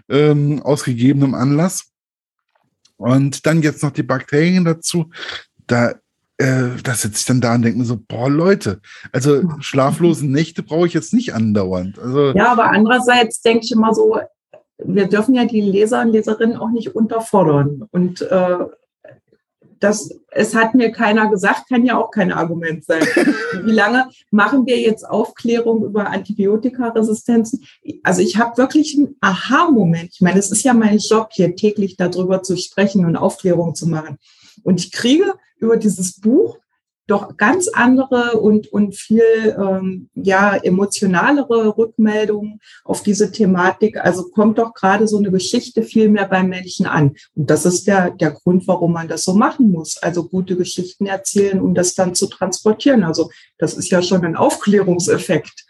ähm, 0.10 0.62
aus 0.64 0.84
gegebenem 0.84 1.36
Anlass. 1.36 1.92
Und 2.98 3.46
dann 3.46 3.62
jetzt 3.62 3.84
noch 3.84 3.92
die 3.92 4.04
Bakterien 4.04 4.66
dazu. 4.66 5.12
Da, 5.68 5.94
äh, 6.38 6.70
da 6.84 6.94
sitze 6.94 7.18
ich 7.18 7.26
dann 7.26 7.42
da 7.42 7.56
und 7.56 7.64
denke 7.64 7.80
mir 7.80 7.86
so, 7.86 7.98
boah, 7.98 8.30
Leute, 8.30 8.80
also 9.12 9.42
schlaflose 9.60 10.28
Nächte 10.28 10.64
brauche 10.64 10.88
ich 10.88 10.94
jetzt 10.94 11.14
nicht 11.14 11.34
andauernd. 11.34 11.98
Also, 12.00 12.32
ja, 12.32 12.52
aber 12.52 12.66
andererseits 12.72 13.42
denke 13.42 13.66
ich 13.66 13.72
immer 13.72 13.94
so, 13.94 14.20
wir 14.78 15.08
dürfen 15.08 15.34
ja 15.34 15.46
die 15.46 15.62
Leser 15.62 16.02
und 16.02 16.12
Leserinnen 16.12 16.58
auch 16.58 16.70
nicht 16.70 16.96
unterfordern. 16.96 17.84
Und 17.92 18.22
äh, 18.22 18.58
das, 19.80 20.12
es 20.32 20.56
hat 20.56 20.76
mir 20.76 20.92
keiner 20.92 21.30
gesagt, 21.30 21.70
kann 21.70 21.86
ja 21.86 21.98
auch 21.98 22.12
kein 22.12 22.32
Argument 22.32 22.86
sein. 22.86 23.02
Wie 23.64 23.72
lange 23.72 24.08
machen 24.32 24.66
wir 24.66 24.80
jetzt 24.80 25.08
Aufklärung 25.08 25.84
über 25.84 26.08
Antibiotikaresistenzen? 26.08 27.66
Also 28.04 28.22
ich 28.22 28.38
habe 28.38 28.58
wirklich 28.58 28.96
einen 28.96 29.16
Aha-Moment. 29.22 30.12
Ich 30.14 30.22
meine, 30.22 30.40
es 30.40 30.52
ist 30.52 30.64
ja 30.64 30.74
mein 30.74 30.98
Job, 30.98 31.30
hier 31.32 31.56
täglich 31.56 31.98
darüber 31.98 32.44
zu 32.44 32.58
sprechen 32.58 33.06
und 33.06 33.16
Aufklärung 33.16 33.76
zu 33.76 33.88
machen. 33.88 34.18
Und 34.64 34.80
ich 34.80 34.92
kriege 34.92 35.34
über 35.60 35.78
dieses 35.78 36.20
Buch 36.20 36.60
doch 37.08 37.38
ganz 37.38 37.70
andere 37.70 38.34
und, 38.40 38.68
und 38.68 38.96
viel 38.96 39.24
ähm, 39.58 40.10
ja, 40.14 40.56
emotionalere 40.58 41.78
Rückmeldungen 41.78 42.60
auf 42.84 43.02
diese 43.02 43.32
Thematik. 43.32 43.98
Also 43.98 44.26
kommt 44.26 44.58
doch 44.60 44.74
gerade 44.74 45.08
so 45.08 45.18
eine 45.18 45.32
Geschichte 45.32 45.84
viel 45.84 46.10
mehr 46.10 46.28
beim 46.28 46.50
Menschen 46.50 46.86
an. 46.86 47.16
Und 47.34 47.50
das 47.50 47.66
ist 47.66 47.88
der, 47.88 48.12
der 48.12 48.32
Grund, 48.32 48.68
warum 48.68 48.92
man 48.92 49.08
das 49.08 49.24
so 49.24 49.34
machen 49.34 49.72
muss. 49.72 49.98
Also 49.98 50.28
gute 50.28 50.58
Geschichten 50.58 51.06
erzählen, 51.06 51.62
um 51.62 51.74
das 51.74 51.96
dann 51.96 52.14
zu 52.14 52.28
transportieren. 52.28 53.04
Also 53.04 53.32
das 53.58 53.74
ist 53.74 53.90
ja 53.90 54.02
schon 54.02 54.26
ein 54.26 54.36
Aufklärungseffekt. 54.36 55.66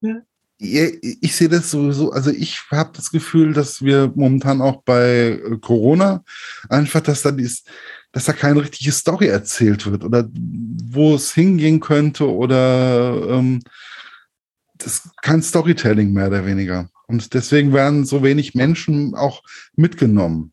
ich 0.58 1.34
sehe 1.34 1.48
das 1.48 1.72
sowieso, 1.72 2.12
also 2.12 2.30
ich 2.30 2.60
habe 2.70 2.92
das 2.94 3.10
Gefühl, 3.10 3.52
dass 3.52 3.82
wir 3.82 4.12
momentan 4.14 4.60
auch 4.60 4.82
bei 4.84 5.40
Corona 5.60 6.22
einfach, 6.68 7.00
dass 7.00 7.22
da 7.22 7.32
dies, 7.32 7.64
dass 8.12 8.26
da 8.26 8.32
keine 8.32 8.62
richtige 8.62 8.92
Story 8.92 9.26
erzählt 9.26 9.90
wird 9.90 10.04
oder 10.04 10.28
wo 10.32 11.14
es 11.14 11.32
hingehen 11.32 11.80
könnte 11.80 12.30
oder 12.30 13.28
ähm, 13.30 13.60
das 14.78 15.10
kein 15.22 15.42
Storytelling 15.42 16.12
mehr 16.12 16.28
oder 16.28 16.44
weniger. 16.46 16.88
Und 17.06 17.34
deswegen 17.34 17.72
werden 17.72 18.04
so 18.04 18.22
wenig 18.22 18.54
Menschen 18.54 19.14
auch 19.14 19.42
mitgenommen. 19.74 20.52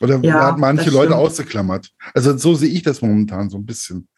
Oder 0.00 0.20
ja, 0.22 0.34
werden 0.34 0.60
manche 0.60 0.90
Leute 0.90 1.16
ausgeklammert. 1.16 1.90
Also 2.14 2.36
so 2.36 2.54
sehe 2.54 2.70
ich 2.70 2.82
das 2.82 3.02
momentan 3.02 3.50
so 3.50 3.56
ein 3.58 3.66
bisschen. 3.66 4.08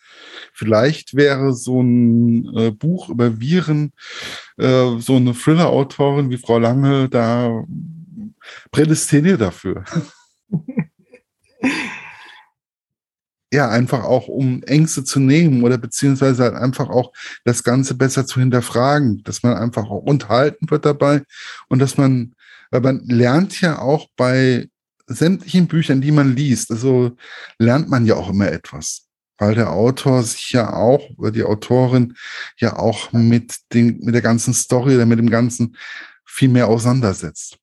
Vielleicht 0.53 1.15
wäre 1.15 1.55
so 1.55 1.81
ein 1.81 2.55
äh, 2.57 2.71
Buch 2.71 3.09
über 3.09 3.41
Viren, 3.41 3.93
äh, 4.59 4.99
so 4.99 5.17
eine 5.17 5.33
Thriller-Autorin 5.33 6.31
wie 6.31 6.37
Frau 6.37 6.59
Lange 6.59 7.09
da 7.09 7.65
prädestiniert 8.71 9.41
dafür. 9.41 9.85
ja, 13.53 13.69
einfach 13.69 14.05
auch 14.05 14.29
um 14.29 14.63
Ängste 14.63 15.03
zu 15.05 15.19
nehmen 15.19 15.63
oder 15.65 15.77
beziehungsweise 15.77 16.45
halt 16.45 16.55
einfach 16.55 16.89
auch 16.89 17.13
das 17.45 17.65
Ganze 17.65 17.95
besser 17.95 18.27
zu 18.27 18.39
hinterfragen, 18.41 19.23
dass 19.25 19.43
man 19.43 19.57
einfach 19.57 19.91
auch 19.91 20.03
unterhalten 20.03 20.71
wird 20.71 20.85
dabei 20.85 21.23
und 21.69 21.81
dass 21.81 21.97
man, 21.97 22.35
weil 22.71 22.81
man 22.81 23.01
lernt 23.07 23.61
ja 23.61 23.81
auch 23.81 24.09
bei 24.17 24.69
sämtlichen 25.07 25.67
Büchern, 25.67 26.01
die 26.01 26.13
man 26.13 26.37
liest, 26.37 26.71
also 26.71 27.17
lernt 27.59 27.89
man 27.89 28.07
ja 28.07 28.15
auch 28.15 28.31
immer 28.31 28.51
etwas, 28.53 29.09
weil 29.39 29.57
der 29.57 29.73
Autor 29.73 30.23
sich 30.23 30.53
ja 30.53 30.73
auch 30.73 31.03
oder 31.17 31.33
die 31.33 31.43
Autorin 31.43 32.15
ja 32.59 32.79
auch 32.79 33.13
mit 33.13 33.57
den, 33.73 33.99
mit 34.01 34.15
der 34.15 34.23
ganzen 34.23 34.55
Story 34.55 34.95
oder 34.95 35.07
mit 35.07 35.19
dem 35.19 35.31
Ganzen 35.31 35.77
viel 36.25 36.49
mehr 36.49 36.69
auseinandersetzt. 36.69 37.59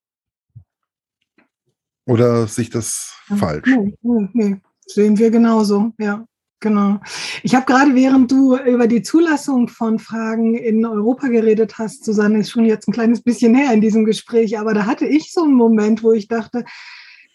Oder 2.06 2.47
sich 2.47 2.69
das 2.69 3.13
falsch? 3.38 3.67
Nee, 3.67 3.93
nee, 4.02 4.30
nee. 4.34 4.62
Sehen 4.88 5.17
wir 5.17 5.32
genauso, 5.32 5.93
ja. 6.00 6.26
Genau. 6.60 7.00
Ich 7.43 7.54
habe 7.54 7.67
gerade, 7.67 7.93
während 7.93 8.32
du 8.32 8.58
über 8.58 8.88
die 8.88 9.04
Zulassung 9.04 9.67
von 9.67 10.00
Fragen 10.00 10.56
in 10.56 10.84
Europa 10.88 11.28
geredet 11.28 11.78
hast, 11.78 12.04
Susanne, 12.04 12.39
ist 12.39 12.50
schon 12.50 12.65
jetzt 12.65 12.88
ein 12.88 12.93
kleines 12.93 13.21
bisschen 13.21 13.54
her 13.54 13.71
in 13.73 13.82
diesem 13.82 14.06
Gespräch, 14.06 14.58
aber 14.58 14.73
da 14.73 14.88
hatte 14.88 15.06
ich 15.06 15.32
so 15.32 15.43
einen 15.43 15.54
Moment, 15.54 16.02
wo 16.02 16.13
ich 16.13 16.28
dachte, 16.28 16.65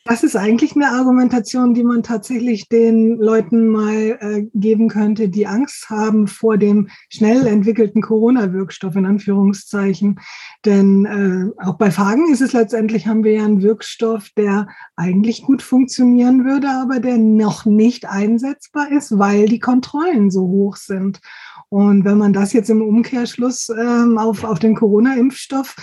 das 0.05 0.25
ist 0.25 0.37
eigentlich 0.37 0.75
eine 0.75 0.91
Argumentation, 0.91 1.75
die 1.75 1.85
man 1.85 2.03
tatsächlich 2.03 2.69
den 2.69 3.19
Leuten 3.19 3.69
mal 3.69 4.19
äh, 4.21 4.43
geben 4.53 4.89
könnte, 4.89 5.29
die 5.29 5.47
Angst 5.47 5.91
haben 5.91 6.27
vor 6.27 6.59
dem 6.59 6.89
schnell 7.09 7.47
entwickelten 7.47 8.03
Corona-Wirkstoff 8.03 8.97
in 8.97 9.07
Anführungszeichen. 9.07 10.21
Denn 10.65 11.05
äh, 11.07 11.63
auch 11.65 11.77
bei 11.77 11.93
Fragen 11.93 12.33
ist 12.33 12.41
es 12.41 12.53
letztendlich, 12.53 13.07
haben 13.07 13.23
wir 13.23 13.33
ja 13.33 13.45
einen 13.45 13.63
Wirkstoff, 13.63 14.31
der 14.37 14.67
eigentlich 14.97 15.43
gut 15.43 15.63
funktionieren 15.63 16.45
würde, 16.45 16.69
aber 16.69 16.99
der 16.99 17.19
noch 17.19 17.65
nicht 17.65 18.09
einsetzbar 18.09 18.91
ist, 18.91 19.19
weil 19.19 19.47
die 19.47 19.61
Kontrollen 19.61 20.33
so 20.33 20.43
hoch 20.43 20.77
sind. 20.77 21.21
Und 21.69 22.05
wenn 22.05 22.19
man 22.19 22.33
das 22.33 22.53
jetzt 22.53 22.71
im 22.71 22.83
Umkehrschluss 22.83 23.69
ähm, 23.71 24.19
auf, 24.19 24.43
auf 24.43 24.59
den 24.59 24.75
Corona-Impfstoff 24.75 25.77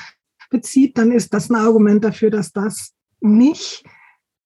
bezieht, 0.49 0.97
dann 0.97 1.11
ist 1.11 1.33
das 1.33 1.49
ein 1.49 1.55
Argument 1.55 2.03
dafür, 2.03 2.31
dass 2.31 2.51
das 2.51 2.93
nicht 3.21 3.85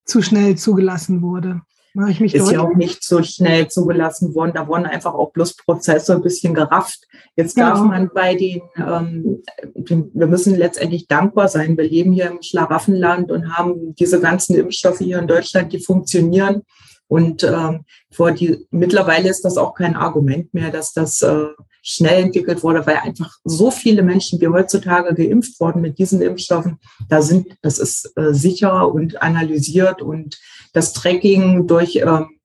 zu 0.05 0.21
schnell 0.21 0.55
zugelassen 0.55 1.21
wurde. 1.21 1.61
Mache 1.95 2.09
ich 2.09 2.19
mich 2.19 2.33
ist 2.33 2.41
deutlich? 2.41 2.57
ja 2.57 2.63
auch 2.63 2.75
nicht 2.75 3.03
so 3.03 3.21
schnell 3.21 3.67
zugelassen 3.67 4.33
worden. 4.33 4.53
Da 4.55 4.67
wurden 4.67 4.87
einfach 4.87 5.13
auch 5.13 5.31
bloß 5.31 5.57
Prozesse 5.57 6.15
ein 6.15 6.23
bisschen 6.23 6.55
gerafft. 6.55 7.07
Jetzt 7.35 7.55
darf 7.57 7.79
genau. 7.79 7.91
man 7.91 8.09
bei 8.13 8.33
den, 8.33 8.61
ähm, 8.77 9.43
wir 9.75 10.27
müssen 10.27 10.55
letztendlich 10.55 11.07
dankbar 11.07 11.49
sein. 11.49 11.77
Wir 11.77 11.83
leben 11.83 12.11
hier 12.11 12.31
im 12.31 12.41
Schlaraffenland 12.41 13.31
und 13.31 13.55
haben 13.55 13.93
diese 13.93 14.19
ganzen 14.19 14.55
Impfstoffe 14.55 14.99
hier 14.99 15.19
in 15.19 15.27
Deutschland, 15.27 15.71
die 15.71 15.79
funktionieren. 15.79 16.63
Und 17.07 17.43
ähm, 17.43 17.85
vor 18.11 18.31
die, 18.31 18.65
mittlerweile 18.71 19.29
ist 19.29 19.43
das 19.43 19.57
auch 19.57 19.75
kein 19.75 19.95
Argument 19.95 20.51
mehr, 20.51 20.71
dass 20.71 20.93
das 20.93 21.21
äh, 21.21 21.45
schnell 21.85 22.23
entwickelt 22.23 22.63
wurde, 22.63 22.85
weil 22.87 22.95
einfach 22.95 23.37
so 23.43 23.69
viele 23.69 24.03
Menschen, 24.03 24.39
die 24.39 24.47
heutzutage 24.47 25.13
geimpft 25.13 25.59
wurden 25.59 25.81
mit 25.81 25.99
diesen 25.99 26.21
Impfstoffen, 26.21 26.79
da 27.09 27.21
sind, 27.21 27.57
das 27.61 27.77
ist 27.77 28.13
äh, 28.15 28.33
sicher 28.33 28.91
und 28.91 29.21
analysiert 29.21 30.01
und 30.01 30.39
das 30.71 30.93
Tracking 30.93 31.67
durch, 31.67 31.97
ähm, 31.97 32.39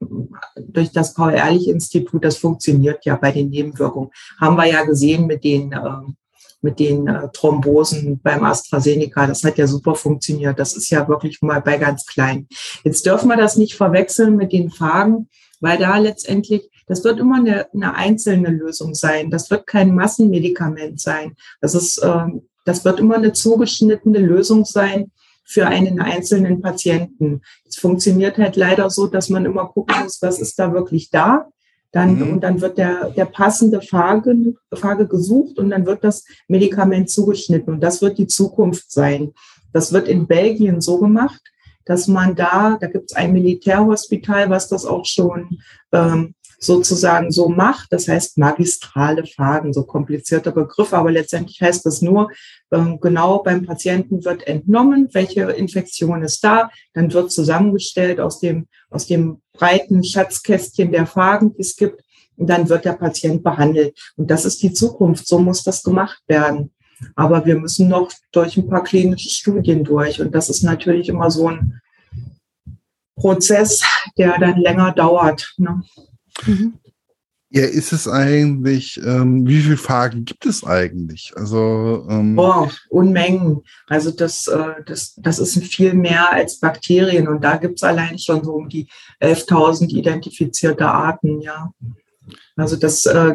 durch 0.59 0.91
das 0.91 1.15
Paul-Ehrlich-Institut, 1.15 2.25
das 2.25 2.37
funktioniert 2.37 3.05
ja 3.07 3.15
bei 3.15 3.31
den 3.31 3.49
Nebenwirkungen. 3.49 4.11
Haben 4.41 4.57
wir 4.57 4.67
ja 4.67 4.85
gesehen 4.85 5.27
mit 5.27 5.45
den, 5.45 5.73
äh, 5.73 5.79
mit 6.61 6.81
den 6.81 7.07
äh, 7.07 7.29
Thrombosen 7.33 8.21
beim 8.21 8.43
AstraZeneca. 8.43 9.29
Das 9.29 9.45
hat 9.45 9.57
ja 9.57 9.69
super 9.69 9.95
funktioniert. 9.95 10.59
Das 10.59 10.77
ist 10.77 10.91
ja 10.91 11.07
wirklich 11.09 11.41
mal 11.43 11.61
bei 11.61 11.79
ganz 11.79 12.05
klein. 12.07 12.49
Jetzt 12.83 13.07
dürfen 13.07 13.29
wir 13.29 13.37
das 13.37 13.57
nicht 13.57 13.77
verwechseln 13.77 14.37
mit 14.37 14.53
den 14.53 14.71
Phagen, 14.71 15.29
weil 15.61 15.79
da 15.79 15.97
letztendlich 15.99 16.69
das 16.89 17.05
wird 17.05 17.21
immer 17.21 17.37
eine, 17.37 17.73
eine 17.73 17.95
einzelne 17.95 18.49
Lösung 18.49 18.95
sein. 18.95 19.31
Das 19.31 19.51
wird 19.51 19.67
kein 19.67 19.95
Massenmedikament 19.95 21.01
sein. 21.01 21.37
Das 21.61 21.75
ist, 21.75 21.99
äh, 21.99 22.27
das 22.65 22.85
wird 22.85 22.99
immer 23.01 23.17
eine 23.17 23.33
zugeschnittene 23.33 24.19
Lösung 24.19 24.65
sein 24.65 25.11
für 25.45 25.67
einen 25.67 26.01
einzelnen 26.01 26.61
Patienten. 26.61 27.41
Es 27.67 27.77
funktioniert 27.77 28.37
halt 28.37 28.57
leider 28.57 28.91
so, 28.91 29.07
dass 29.07 29.29
man 29.31 29.47
immer 29.47 29.67
gucken 29.67 30.03
muss, 30.03 30.21
was 30.21 30.41
ist 30.41 30.59
da 30.59 30.73
wirklich 30.73 31.11
da. 31.11 31.49
Dann, 31.93 32.17
mhm. 32.17 32.33
Und 32.33 32.41
dann 32.43 32.61
wird 32.61 32.77
der, 32.77 33.11
der 33.11 33.25
passende 33.25 33.81
Phage, 33.81 34.55
Phage 34.75 35.07
gesucht 35.07 35.59
und 35.59 35.71
dann 35.71 35.87
wird 35.87 36.05
das 36.05 36.25
Medikament 36.49 37.09
zugeschnitten. 37.09 37.75
Und 37.75 37.81
das 37.81 38.03
wird 38.03 38.19
die 38.19 38.27
Zukunft 38.27 38.91
sein. 38.93 39.33
Das 39.73 39.93
wird 39.93 40.09
in 40.09 40.27
Belgien 40.27 40.81
so 40.81 40.99
gemacht, 40.99 41.41
dass 41.87 42.07
man 42.07 42.37
da, 42.37 42.77
da 42.79 42.87
gibt 42.87 43.11
es 43.11 43.17
ein 43.17 43.33
Militärhospital, 43.33 44.51
was 44.51 44.69
das 44.69 44.85
auch 44.85 45.07
schon 45.07 45.61
ähm, 45.93 46.35
sozusagen 46.59 47.31
so 47.31 47.49
macht. 47.49 47.93
Das 47.93 48.09
heißt 48.09 48.39
magistrale 48.39 49.25
Fragen, 49.27 49.73
so 49.73 49.85
komplizierte 49.85 50.53
Begriffe, 50.53 50.97
aber 50.97 51.13
letztendlich 51.13 51.61
heißt 51.61 51.87
das 51.87 52.03
nur, 52.03 52.31
ähm, 52.73 52.99
genau 53.01 53.43
beim 53.43 53.65
Patienten 53.65 54.25
wird 54.25 54.47
entnommen, 54.47 55.09
welche 55.13 55.43
Infektion 55.43 56.23
ist 56.23 56.43
da, 56.43 56.71
dann 56.95 57.13
wird 57.13 57.31
zusammengestellt 57.31 58.21
aus 58.21 58.41
dem, 58.41 58.67
aus 58.91 59.07
dem 59.07 59.41
breiten 59.53 60.03
Schatzkästchen 60.03 60.93
der 60.93 61.07
Fragen, 61.07 61.55
die 61.55 61.61
es 61.61 61.77
gibt, 61.77 62.03
und 62.37 62.49
dann 62.49 62.69
wird 62.69 62.85
der 62.85 62.93
Patient 62.93 63.43
behandelt. 63.43 63.99
Und 64.17 64.31
das 64.31 64.45
ist 64.45 64.63
die 64.63 64.73
Zukunft, 64.73 65.27
so 65.27 65.39
muss 65.39 65.65
das 65.65 65.83
gemacht 65.83 66.23
werden. 66.29 66.71
Aber 67.15 67.45
wir 67.47 67.57
müssen 67.57 67.89
noch 67.89 68.11
durch 68.33 68.57
ein 68.57 68.69
paar 68.69 68.85
klinische 68.85 69.29
Studien 69.29 69.85
durch. 69.85 70.21
Und 70.21 70.35
das 70.35 70.49
ist 70.49 70.63
natürlich 70.63 71.09
immer 71.09 71.31
so 71.31 71.49
ein 71.49 71.81
Prozess, 73.17 73.83
der 74.17 74.39
dann 74.39 74.61
länger 74.61 74.93
dauert. 74.93 75.55
Ne? 75.59 75.83
Mhm. 76.47 76.75
Ja, 77.51 77.65
ist 77.65 77.95
es 77.95 78.07
eigentlich, 78.07 79.01
ähm, 79.03 79.47
wie 79.47 79.63
viele 79.63 79.79
Fragen 79.79 80.27
gibt 80.27 80.45
es 80.45 80.65
eigentlich? 80.65 81.33
Also 81.35 82.07
ähm 82.11 82.37
Boah, 82.37 82.71
Unmengen. 82.91 83.63
Also 83.87 84.11
das, 84.11 84.49
äh, 84.49 84.83
das, 84.85 85.15
das 85.17 85.39
ist 85.39 85.57
viel 85.65 85.95
mehr 85.95 86.31
als 86.31 86.61
Bakterien 86.61 87.27
und 87.27 87.43
da 87.43 87.57
gibt 87.57 87.79
es 87.79 87.83
allein 87.83 88.19
schon 88.19 88.45
so 88.45 88.53
um 88.53 88.69
die 88.69 88.87
11.000 89.23 89.89
identifizierte 89.95 90.87
Arten, 90.87 91.41
ja. 91.41 91.73
Also 92.55 92.77
das, 92.77 93.07
äh, 93.07 93.35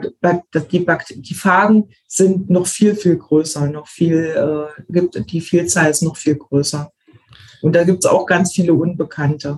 die, 0.71 0.85
die 1.21 1.33
Fragen 1.33 1.89
sind 2.07 2.51
noch 2.51 2.67
viel, 2.67 2.95
viel 2.95 3.17
größer, 3.17 3.65
noch 3.67 3.87
viel, 3.87 4.15
äh, 4.15 4.81
gibt, 4.91 5.31
die 5.31 5.41
Vielzahl 5.41 5.89
ist 5.89 6.03
noch 6.03 6.17
viel 6.17 6.35
größer. 6.35 6.91
Und 7.63 7.73
da 7.75 7.83
gibt 7.83 8.03
es 8.03 8.11
auch 8.11 8.27
ganz 8.27 8.53
viele 8.53 8.75
Unbekannte. 8.75 9.57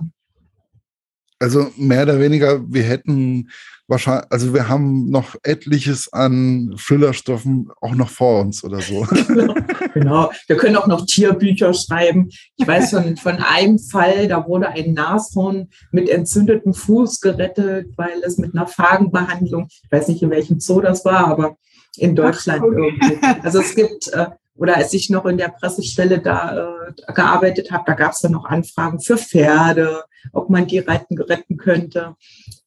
Also 1.38 1.70
mehr 1.76 2.04
oder 2.04 2.18
weniger, 2.18 2.60
wir 2.66 2.82
hätten 2.82 3.50
wahrscheinlich, 3.88 4.26
also 4.30 4.54
wir 4.54 4.68
haben 4.68 5.10
noch 5.10 5.36
etliches 5.42 6.12
an 6.12 6.74
Füllerstoffen 6.76 7.68
auch 7.80 7.94
noch 7.94 8.08
vor 8.08 8.40
uns 8.40 8.64
oder 8.64 8.80
so. 8.80 9.06
genau, 9.94 10.30
wir 10.46 10.56
können 10.56 10.76
auch 10.76 10.86
noch 10.86 11.04
Tierbücher 11.04 11.74
schreiben. 11.74 12.30
Ich 12.56 12.66
weiß 12.66 12.90
von, 12.90 13.16
von 13.16 13.36
einem 13.36 13.78
Fall, 13.78 14.28
da 14.28 14.46
wurde 14.46 14.68
ein 14.68 14.94
Nashorn 14.94 15.68
mit 15.90 16.08
entzündetem 16.08 16.74
Fuß 16.74 17.20
gerettet, 17.20 17.88
weil 17.96 18.22
es 18.24 18.38
mit 18.38 18.54
einer 18.54 18.66
Phagenbehandlung, 18.66 19.68
ich 19.68 19.92
weiß 19.92 20.08
nicht 20.08 20.22
in 20.22 20.30
welchem 20.30 20.58
Zoo 20.58 20.80
das 20.80 21.04
war, 21.04 21.28
aber 21.28 21.56
in 21.96 22.16
Deutschland 22.16 22.62
Ach, 22.62 22.68
okay. 22.68 22.98
irgendwie. 23.00 23.42
Also 23.42 23.60
es 23.60 23.74
gibt, 23.74 24.08
äh, 24.08 24.26
oder 24.56 24.76
als 24.76 24.92
ich 24.92 25.10
noch 25.10 25.26
in 25.26 25.38
der 25.38 25.48
Pressestelle 25.48 26.20
da 26.20 26.88
äh, 26.88 27.12
gearbeitet 27.12 27.70
habe, 27.70 27.84
da 27.86 27.94
gab 27.94 28.12
es 28.12 28.20
dann 28.20 28.32
noch 28.32 28.44
Anfragen 28.44 29.00
für 29.00 29.18
Pferde, 29.18 30.04
ob 30.32 30.50
man 30.50 30.66
die 30.66 30.78
retten, 30.78 31.20
retten 31.20 31.56
könnte. 31.56 32.16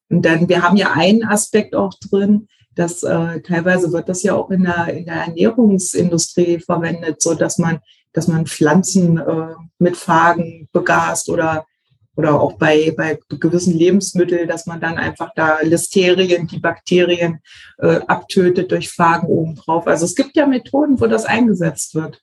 Und 0.10 0.24
dann, 0.24 0.50
wir 0.50 0.62
haben 0.62 0.78
ja 0.78 0.92
einen 0.94 1.24
Aspekt 1.24 1.76
auch 1.76 1.94
drin, 2.10 2.48
dass 2.76 3.04
äh, 3.04 3.42
teilweise 3.42 3.92
wird 3.92 4.10
das 4.10 4.24
ja 4.24 4.36
auch 4.36 4.50
in 4.52 4.64
der, 4.64 4.88
in 4.94 5.06
der 5.06 5.16
Ernährungsindustrie 5.16 6.60
verwendet, 6.60 7.22
so 7.22 7.34
dass 7.34 7.58
man, 7.58 7.80
dass 8.14 8.28
man 8.28 8.46
Pflanzen 8.46 9.18
äh, 9.18 9.56
mit 9.80 9.98
Phagen 9.98 10.70
begast 10.72 11.30
oder 11.30 11.66
oder 12.20 12.42
auch 12.42 12.58
bei, 12.58 12.94
bei 12.98 13.18
gewissen 13.30 13.74
Lebensmitteln, 13.74 14.46
dass 14.46 14.66
man 14.66 14.82
dann 14.82 14.98
einfach 14.98 15.32
da 15.38 15.60
Listerien, 15.62 16.48
die 16.48 16.60
Bakterien 16.60 17.40
äh, 17.78 18.02
abtötet 18.08 18.74
durch 18.74 18.90
Phagen 18.90 19.28
obendrauf. 19.28 19.88
Also 19.88 20.04
es 20.04 20.16
gibt 20.16 20.36
ja 20.36 20.46
Methoden, 20.46 21.00
wo 21.00 21.08
das 21.08 21.24
eingesetzt 21.24 21.96
wird. 21.96 22.22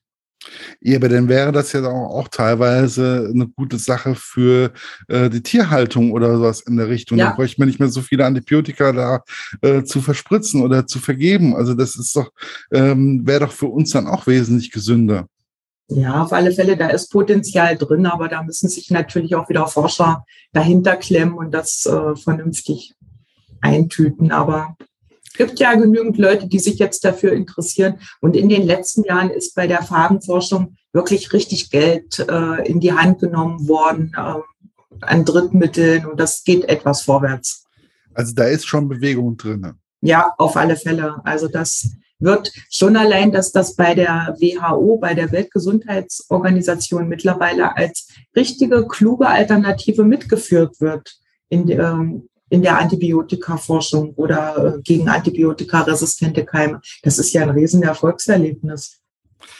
Ja, 0.82 0.98
aber 0.98 1.08
dann 1.08 1.30
wäre 1.30 1.50
das 1.50 1.72
ja 1.72 1.82
auch, 1.86 2.14
auch 2.14 2.28
teilweise 2.28 3.30
eine 3.32 3.48
gute 3.48 3.78
Sache 3.78 4.14
für 4.14 4.70
äh, 5.08 5.30
die 5.30 5.42
Tierhaltung 5.42 6.12
oder 6.12 6.36
sowas 6.36 6.60
in 6.60 6.76
der 6.76 6.88
Richtung. 6.88 7.16
Ja. 7.16 7.30
Da 7.30 7.34
bräuchte 7.34 7.58
man 7.58 7.68
nicht 7.68 7.80
mehr 7.80 7.88
so 7.88 8.02
viele 8.02 8.26
Antibiotika 8.26 8.92
da 8.92 9.22
äh, 9.62 9.82
zu 9.82 10.02
verspritzen 10.02 10.60
oder 10.60 10.86
zu 10.86 10.98
vergeben. 10.98 11.56
Also 11.56 11.72
das 11.72 11.96
ist 11.96 12.14
doch, 12.14 12.30
ähm, 12.70 13.26
wäre 13.26 13.46
doch 13.46 13.52
für 13.52 13.68
uns 13.68 13.92
dann 13.92 14.06
auch 14.06 14.26
wesentlich 14.26 14.70
gesünder. 14.70 15.26
Ja, 15.88 16.22
auf 16.22 16.32
alle 16.32 16.52
Fälle, 16.52 16.76
da 16.76 16.88
ist 16.88 17.12
Potenzial 17.12 17.76
drin, 17.76 18.06
aber 18.06 18.28
da 18.28 18.42
müssen 18.42 18.68
sich 18.68 18.90
natürlich 18.90 19.36
auch 19.36 19.48
wieder 19.48 19.68
Forscher 19.68 20.24
dahinter 20.52 20.96
klemmen 20.96 21.34
und 21.34 21.52
das 21.52 21.86
äh, 21.86 22.16
vernünftig 22.16 22.94
eintüten. 23.60 24.32
Aber 24.32 24.76
gibt 25.36 25.60
ja 25.60 25.74
genügend 25.74 26.18
Leute, 26.18 26.48
die 26.48 26.58
sich 26.58 26.78
jetzt 26.78 27.04
dafür 27.04 27.32
interessieren. 27.32 28.00
Und 28.20 28.36
in 28.36 28.48
den 28.48 28.62
letzten 28.62 29.04
Jahren 29.04 29.30
ist 29.30 29.54
bei 29.54 29.66
der 29.66 29.82
Farbenforschung 29.82 30.76
wirklich 30.92 31.32
richtig 31.32 31.70
Geld 31.70 32.18
äh, 32.18 32.66
in 32.66 32.80
die 32.80 32.92
Hand 32.92 33.20
genommen 33.20 33.68
worden 33.68 34.12
äh, 34.16 34.40
an 35.02 35.24
Drittmitteln 35.24 36.06
und 36.06 36.18
das 36.18 36.42
geht 36.42 36.64
etwas 36.64 37.02
vorwärts. 37.02 37.64
Also 38.14 38.32
da 38.34 38.44
ist 38.44 38.66
schon 38.66 38.88
Bewegung 38.88 39.36
drin. 39.36 39.74
Ja, 40.00 40.32
auf 40.38 40.56
alle 40.56 40.76
Fälle. 40.76 41.20
Also 41.24 41.48
das 41.48 41.90
wird 42.18 42.52
schon 42.70 42.96
allein, 42.96 43.32
dass 43.32 43.52
das 43.52 43.76
bei 43.76 43.94
der 43.94 44.36
WHO, 44.38 44.98
bei 44.98 45.14
der 45.14 45.32
Weltgesundheitsorganisation 45.32 47.08
mittlerweile 47.08 47.76
als 47.76 48.08
richtige, 48.34 48.86
kluge 48.86 49.26
Alternative 49.26 50.04
mitgeführt 50.04 50.80
wird 50.80 51.16
in, 51.48 51.68
ähm, 51.70 52.28
in 52.48 52.62
der 52.62 52.78
Antibiotikaforschung 52.78 54.14
oder 54.14 54.76
äh, 54.76 54.82
gegen 54.82 55.08
antibiotikaresistente 55.08 56.44
Keime. 56.44 56.80
Das 57.02 57.18
ist 57.18 57.32
ja 57.32 57.42
ein 57.42 57.50
Riesenerfolgserlebnis. 57.50 59.00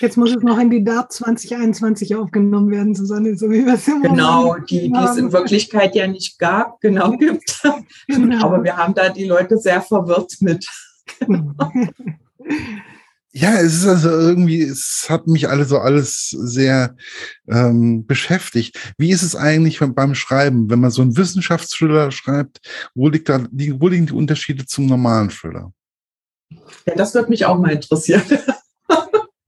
Jetzt 0.01 0.17
muss 0.17 0.35
es 0.35 0.43
noch 0.43 0.59
in 0.59 0.71
die 0.71 0.83
DART 0.83 1.13
2021 1.13 2.17
aufgenommen 2.17 2.71
werden, 2.71 2.95
Susanne, 2.95 3.37
so 3.37 3.51
wie 3.51 3.65
wir 3.65 3.75
es 3.75 3.87
immer 3.87 4.09
Genau, 4.09 4.57
die, 4.57 4.91
die 4.91 4.99
es 4.99 5.17
in 5.17 5.33
Wirklichkeit 5.33 5.95
ja 5.95 6.07
nicht 6.07 6.39
gab, 6.39 6.81
genau 6.81 7.11
gibt. 7.19 7.63
Genau. 8.09 8.45
Aber 8.45 8.65
wir 8.65 8.77
haben 8.77 8.95
da 8.95 9.11
die 9.11 9.25
Leute 9.25 9.59
sehr 9.59 9.81
verwirrt 9.81 10.37
mit. 10.41 10.67
Genau. 11.21 11.53
Ja, 13.39 13.61
es 13.61 13.75
ist 13.75 13.87
also 13.87 14.09
irgendwie, 14.09 14.63
es 14.63 15.09
hat 15.11 15.27
mich 15.27 15.51
also 15.51 15.79
alles 15.79 16.31
sehr 16.31 16.97
ähm, 17.47 18.07
beschäftigt. 18.07 18.95
Wie 18.97 19.11
ist 19.11 19.23
es 19.23 19.37
eigentlich 19.37 19.81
beim 19.81 20.15
Schreiben, 20.15 20.71
wenn 20.71 20.81
man 20.81 20.91
so 20.91 21.03
einen 21.03 21.19
Wissenschaftsthriller 21.19 22.13
schreibt? 22.13 22.61
Wo, 22.95 23.09
liegt 23.11 23.29
da, 23.29 23.47
wo 23.53 23.89
liegen 23.89 24.07
die 24.07 24.15
Unterschiede 24.15 24.65
zum 24.65 24.87
normalen 24.87 25.29
Thriller? 25.29 25.71
Ja, 26.87 26.95
das 26.95 27.13
würde 27.13 27.29
mich 27.29 27.45
auch 27.45 27.59
mal 27.59 27.73
interessieren. 27.73 28.23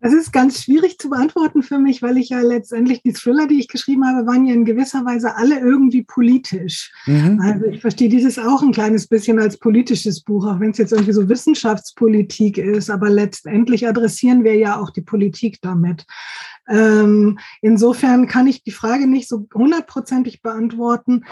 Das 0.09 0.17
ist 0.17 0.33
ganz 0.33 0.63
schwierig 0.65 0.97
zu 0.97 1.11
beantworten 1.11 1.63
für 1.63 1.79
mich, 1.79 2.01
weil 2.01 2.17
ich 2.17 2.31
ja 2.31 2.41
letztendlich 2.41 3.03
die 3.03 3.13
Thriller, 3.13 3.47
die 3.47 3.59
ich 3.59 3.69
geschrieben 3.69 4.07
habe, 4.07 4.27
waren 4.27 4.47
ja 4.47 4.55
in 4.55 4.65
gewisser 4.65 5.05
Weise 5.05 5.37
alle 5.37 5.61
irgendwie 5.61 6.03
politisch. 6.03 6.91
Mhm. 7.05 7.39
Also 7.43 7.67
ich 7.67 7.83
verstehe 7.83 8.09
dieses 8.09 8.39
auch 8.39 8.63
ein 8.63 8.73
kleines 8.73 9.07
bisschen 9.07 9.39
als 9.39 9.59
politisches 9.59 10.23
Buch, 10.23 10.47
auch 10.47 10.61
wenn 10.61 10.71
es 10.71 10.79
jetzt 10.79 10.93
irgendwie 10.93 11.13
so 11.13 11.29
Wissenschaftspolitik 11.29 12.57
ist, 12.57 12.89
aber 12.89 13.11
letztendlich 13.11 13.87
adressieren 13.87 14.45
wir 14.45 14.55
ja 14.55 14.81
auch 14.81 14.89
die 14.89 15.03
Politik 15.03 15.59
damit. 15.61 16.07
Ähm, 16.69 17.39
insofern 17.61 18.27
kann 18.27 18.47
ich 18.47 18.63
die 18.63 18.71
Frage 18.71 19.07
nicht 19.07 19.29
so 19.29 19.47
hundertprozentig 19.55 20.41
beantworten. 20.41 21.25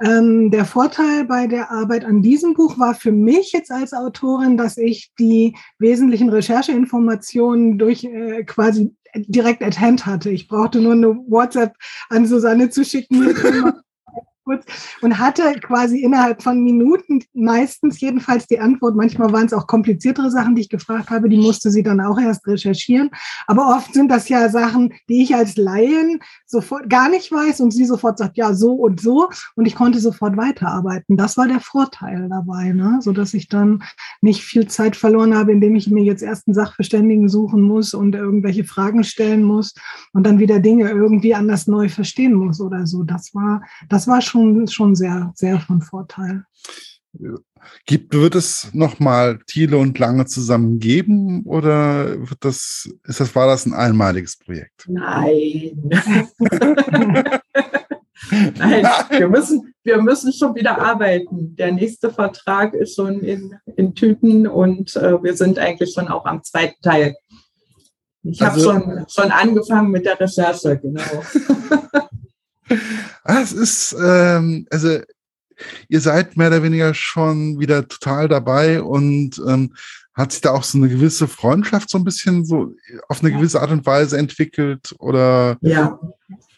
Ähm, 0.00 0.50
der 0.50 0.64
Vorteil 0.64 1.24
bei 1.24 1.46
der 1.46 1.70
Arbeit 1.70 2.04
an 2.04 2.22
diesem 2.22 2.54
Buch 2.54 2.78
war 2.78 2.94
für 2.94 3.12
mich 3.12 3.52
jetzt 3.52 3.70
als 3.70 3.92
Autorin, 3.92 4.56
dass 4.56 4.76
ich 4.76 5.12
die 5.18 5.56
wesentlichen 5.78 6.28
Rechercheinformationen 6.28 7.78
durch 7.78 8.04
äh, 8.04 8.44
quasi 8.44 8.94
direkt 9.14 9.62
at 9.62 9.78
hand 9.78 10.06
hatte. 10.06 10.30
Ich 10.30 10.48
brauchte 10.48 10.80
nur 10.80 10.92
eine 10.92 11.08
WhatsApp 11.28 11.74
an 12.08 12.26
Susanne 12.26 12.70
zu 12.70 12.84
schicken 12.84 13.34
kurz 14.44 14.64
und 15.00 15.18
hatte 15.18 15.54
quasi 15.60 16.00
innerhalb 16.00 16.42
von 16.42 16.62
Minuten 16.62 17.22
meistens 17.32 18.00
jedenfalls 18.00 18.46
die 18.46 18.60
Antwort. 18.60 18.96
Manchmal 18.96 19.32
waren 19.32 19.46
es 19.46 19.52
auch 19.52 19.66
kompliziertere 19.66 20.30
Sachen, 20.30 20.54
die 20.54 20.62
ich 20.62 20.68
gefragt 20.68 21.10
habe, 21.10 21.28
die 21.28 21.38
musste 21.38 21.70
sie 21.70 21.82
dann 21.82 22.00
auch 22.00 22.18
erst 22.18 22.46
recherchieren. 22.46 23.10
Aber 23.46 23.74
oft 23.76 23.94
sind 23.94 24.10
das 24.10 24.28
ja 24.28 24.48
Sachen, 24.48 24.94
die 25.08 25.22
ich 25.22 25.34
als 25.34 25.56
Laien 25.56 26.20
sofort 26.46 26.88
gar 26.88 27.08
nicht 27.08 27.30
weiß 27.30 27.60
und 27.60 27.70
sie 27.72 27.84
sofort 27.84 28.18
sagt, 28.18 28.36
ja, 28.36 28.54
so 28.54 28.72
und 28.72 29.00
so. 29.00 29.28
Und 29.54 29.66
ich 29.66 29.74
konnte 29.74 30.00
sofort 30.00 30.36
weiterarbeiten. 30.36 31.16
Das 31.16 31.36
war 31.36 31.48
der 31.48 31.60
Vorteil 31.60 32.28
dabei, 32.28 32.72
ne? 32.72 32.98
so 33.00 33.12
dass 33.12 33.34
ich 33.34 33.48
dann 33.48 33.82
nicht 34.20 34.42
viel 34.42 34.66
Zeit 34.66 34.96
verloren 34.96 35.36
habe, 35.36 35.52
indem 35.52 35.76
ich 35.76 35.90
mir 35.90 36.02
jetzt 36.02 36.22
erst 36.22 36.48
einen 36.48 36.54
Sachverständigen 36.54 37.28
suchen 37.28 37.62
muss 37.62 37.94
und 37.94 38.14
irgendwelche 38.14 38.64
Fragen 38.64 39.04
stellen 39.04 39.44
muss 39.44 39.74
und 40.12 40.26
dann 40.26 40.38
wieder 40.38 40.60
Dinge 40.60 40.90
irgendwie 40.90 41.34
anders 41.34 41.66
neu 41.66 41.88
verstehen 41.88 42.34
muss 42.34 42.60
oder 42.60 42.86
so. 42.86 43.02
Das 43.02 43.34
war, 43.34 43.62
das 43.88 44.08
war 44.08 44.20
schon 44.20 44.31
schon, 44.32 44.66
schon 44.68 44.94
sehr, 44.94 45.32
sehr 45.36 45.60
von 45.60 45.82
Vorteil. 45.82 46.44
Gibt, 47.86 48.14
wird 48.14 48.34
es 48.34 48.70
nochmal 48.72 49.38
Thiele 49.46 49.76
und 49.76 49.98
Lange 49.98 50.24
zusammen 50.24 50.78
geben 50.78 51.42
oder 51.44 52.18
wird 52.18 52.38
das, 52.40 52.90
ist 53.04 53.20
das, 53.20 53.34
war 53.34 53.46
das 53.46 53.66
ein 53.66 53.74
einmaliges 53.74 54.38
Projekt? 54.38 54.84
Nein. 54.88 55.90
Nein, 58.56 58.86
wir 59.10 59.28
müssen, 59.28 59.74
wir 59.84 60.00
müssen 60.00 60.32
schon 60.32 60.54
wieder 60.54 60.80
arbeiten. 60.80 61.54
Der 61.56 61.72
nächste 61.72 62.10
Vertrag 62.10 62.72
ist 62.72 62.96
schon 62.96 63.20
in, 63.20 63.54
in 63.76 63.94
Tüten 63.94 64.46
und 64.46 64.96
äh, 64.96 65.22
wir 65.22 65.36
sind 65.36 65.58
eigentlich 65.58 65.92
schon 65.92 66.08
auch 66.08 66.24
am 66.24 66.42
zweiten 66.42 66.80
Teil. 66.80 67.14
Ich 68.22 68.40
also, 68.40 68.72
habe 68.72 68.84
schon, 68.84 69.04
schon 69.08 69.30
angefangen 69.32 69.90
mit 69.90 70.06
der 70.06 70.18
Recherche, 70.18 70.78
genau. 70.78 71.02
ah, 73.24 73.40
es 73.40 73.52
ist, 73.52 73.96
ähm, 74.02 74.66
also 74.70 74.98
ihr 75.88 76.00
seid 76.00 76.36
mehr 76.36 76.48
oder 76.48 76.62
weniger 76.62 76.94
schon 76.94 77.58
wieder 77.58 77.86
total 77.86 78.28
dabei 78.28 78.82
und 78.82 79.40
ähm, 79.46 79.74
hat 80.14 80.32
sich 80.32 80.42
da 80.42 80.50
auch 80.50 80.62
so 80.62 80.78
eine 80.78 80.88
gewisse 80.88 81.26
Freundschaft 81.26 81.88
so 81.88 81.98
ein 81.98 82.04
bisschen 82.04 82.44
so 82.44 82.74
auf 83.08 83.22
eine 83.22 83.32
gewisse 83.32 83.60
Art 83.60 83.70
und 83.70 83.86
Weise 83.86 84.18
entwickelt 84.18 84.94
oder? 84.98 85.56
Ja. 85.60 85.98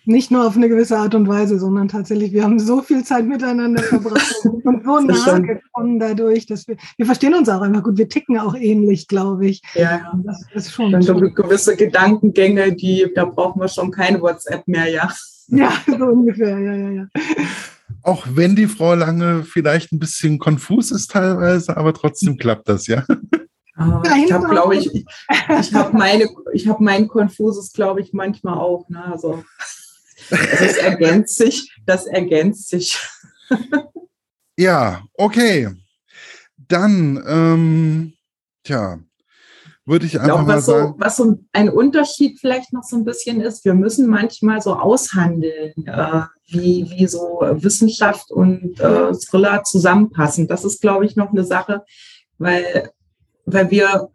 Nicht 0.07 0.31
nur 0.31 0.47
auf 0.47 0.55
eine 0.55 0.69
gewisse 0.69 0.99
Art 0.99 1.15
und 1.15 1.29
Weise, 1.29 1.59
sondern 1.59 1.89
tatsächlich, 1.89 2.35
wir 2.35 2.45
haben 2.45 2.59
so 2.59 2.83
viel 2.83 3.05
Zeit 3.05 3.27
miteinander 3.27 3.83
verbracht 3.83 4.37
und 4.45 4.85
so 4.85 5.01
nahe 5.01 5.41
gekommen 5.41 5.99
dadurch, 5.99 6.45
dass 6.45 6.69
wir, 6.69 6.77
wir 6.99 7.07
verstehen 7.07 7.33
uns 7.33 7.49
auch 7.49 7.63
einfach 7.63 7.83
gut. 7.83 7.97
Wir 7.97 8.09
ticken 8.09 8.39
auch 8.39 8.55
ähnlich, 8.55 9.09
glaube 9.09 9.47
ich. 9.47 9.63
Ja, 9.73 10.13
das 10.25 10.45
ist 10.53 10.73
schon. 10.73 11.01
So 11.01 11.15
gewisse 11.15 11.75
Gedankengänge, 11.75 12.75
die, 12.75 13.11
da 13.15 13.25
brauchen 13.25 13.63
wir 13.63 13.69
schon 13.69 13.91
keine 13.91 14.21
WhatsApp 14.21 14.69
mehr, 14.69 14.91
ja. 14.91 15.11
Ja, 15.49 15.73
so 15.87 16.05
ungefähr, 16.05 16.59
ja, 16.59 16.75
ja, 16.75 16.91
ja. 16.91 17.07
Auch 18.03 18.27
wenn 18.31 18.55
die 18.55 18.67
Frau 18.67 18.95
Lange 18.95 19.45
vielleicht 19.45 19.93
ein 19.93 19.99
bisschen 19.99 20.39
konfus 20.39 20.91
ist 20.91 21.11
teilweise, 21.11 21.77
aber 21.77 21.95
trotzdem 21.95 22.37
klappt 22.37 22.69
das, 22.69 22.87
ja. 22.87 23.05
Ah, 23.77 24.03
ich 24.25 24.31
habe, 24.31 24.49
glaube 24.49 24.77
ich, 24.77 24.95
ich, 24.95 25.05
ich 25.61 25.75
habe 25.75 25.97
meine, 25.97 26.29
ich 26.53 26.69
habe 26.69 26.83
mein 26.83 27.09
konfuses, 27.09 27.73
glaube 27.73 28.03
ich, 28.03 28.13
manchmal 28.13 28.57
auch. 28.57 28.89
Ne? 28.89 29.05
Also, 29.05 29.43
das 30.31 30.77
ergänzt 30.77 31.37
sich, 31.37 31.75
das 31.85 32.07
ergänzt 32.07 32.69
sich. 32.69 32.99
ja, 34.57 35.03
okay. 35.15 35.71
Dann, 36.57 37.23
ähm, 37.27 38.13
tja, 38.63 39.01
würde 39.87 40.07
ich 40.07 40.19
einfach 40.19 40.41
ich 40.41 40.45
glaub, 40.45 40.47
mal 40.47 40.61
sagen. 40.61 40.95
So, 40.95 41.05
was 41.05 41.17
so 41.17 41.39
ein 41.53 41.69
Unterschied 41.69 42.39
vielleicht 42.41 42.73
noch 42.73 42.83
so 42.83 42.97
ein 42.97 43.05
bisschen 43.05 43.41
ist, 43.41 43.65
wir 43.65 43.75
müssen 43.75 44.09
manchmal 44.09 44.63
so 44.63 44.75
aushandeln, 44.75 45.87
äh, 45.87 46.23
wie, 46.49 46.91
wie 46.91 47.07
so 47.07 47.41
Wissenschaft 47.41 48.31
und 48.31 48.81
äh, 48.81 49.13
Thriller 49.13 49.63
zusammenpassen. 49.65 50.49
Das 50.49 50.65
ist, 50.65 50.81
glaube 50.81 51.05
ich, 51.05 51.17
noch 51.17 51.31
eine 51.31 51.45
Sache, 51.45 51.85
weil, 52.39 52.91
weil 53.45 53.71
wir, 53.71 54.09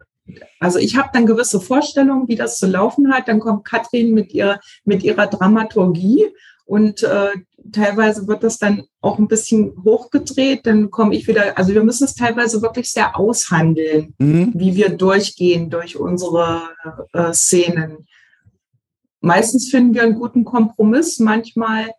also 0.58 0.78
ich 0.78 0.96
habe 0.96 1.10
dann 1.12 1.26
gewisse 1.26 1.60
Vorstellungen, 1.60 2.28
wie 2.28 2.36
das 2.36 2.58
zu 2.58 2.66
laufen 2.66 3.12
hat. 3.12 3.28
Dann 3.28 3.40
kommt 3.40 3.64
Katrin 3.64 4.12
mit 4.12 4.32
ihrer, 4.32 4.60
mit 4.84 5.02
ihrer 5.02 5.26
Dramaturgie 5.26 6.26
und 6.66 7.02
äh, 7.02 7.30
teilweise 7.72 8.26
wird 8.26 8.42
das 8.42 8.58
dann 8.58 8.84
auch 9.00 9.18
ein 9.18 9.28
bisschen 9.28 9.74
hochgedreht. 9.84 10.66
Dann 10.66 10.90
komme 10.90 11.14
ich 11.14 11.26
wieder, 11.28 11.56
also 11.58 11.72
wir 11.72 11.84
müssen 11.84 12.04
es 12.04 12.14
teilweise 12.14 12.62
wirklich 12.62 12.90
sehr 12.90 13.18
aushandeln, 13.18 14.14
mhm. 14.18 14.52
wie 14.54 14.76
wir 14.76 14.90
durchgehen 14.90 15.70
durch 15.70 15.96
unsere 15.96 16.62
äh, 17.12 17.32
Szenen. 17.32 18.06
Meistens 19.20 19.70
finden 19.70 19.94
wir 19.94 20.02
einen 20.02 20.14
guten 20.14 20.44
Kompromiss. 20.44 21.18
Manchmal 21.18 21.90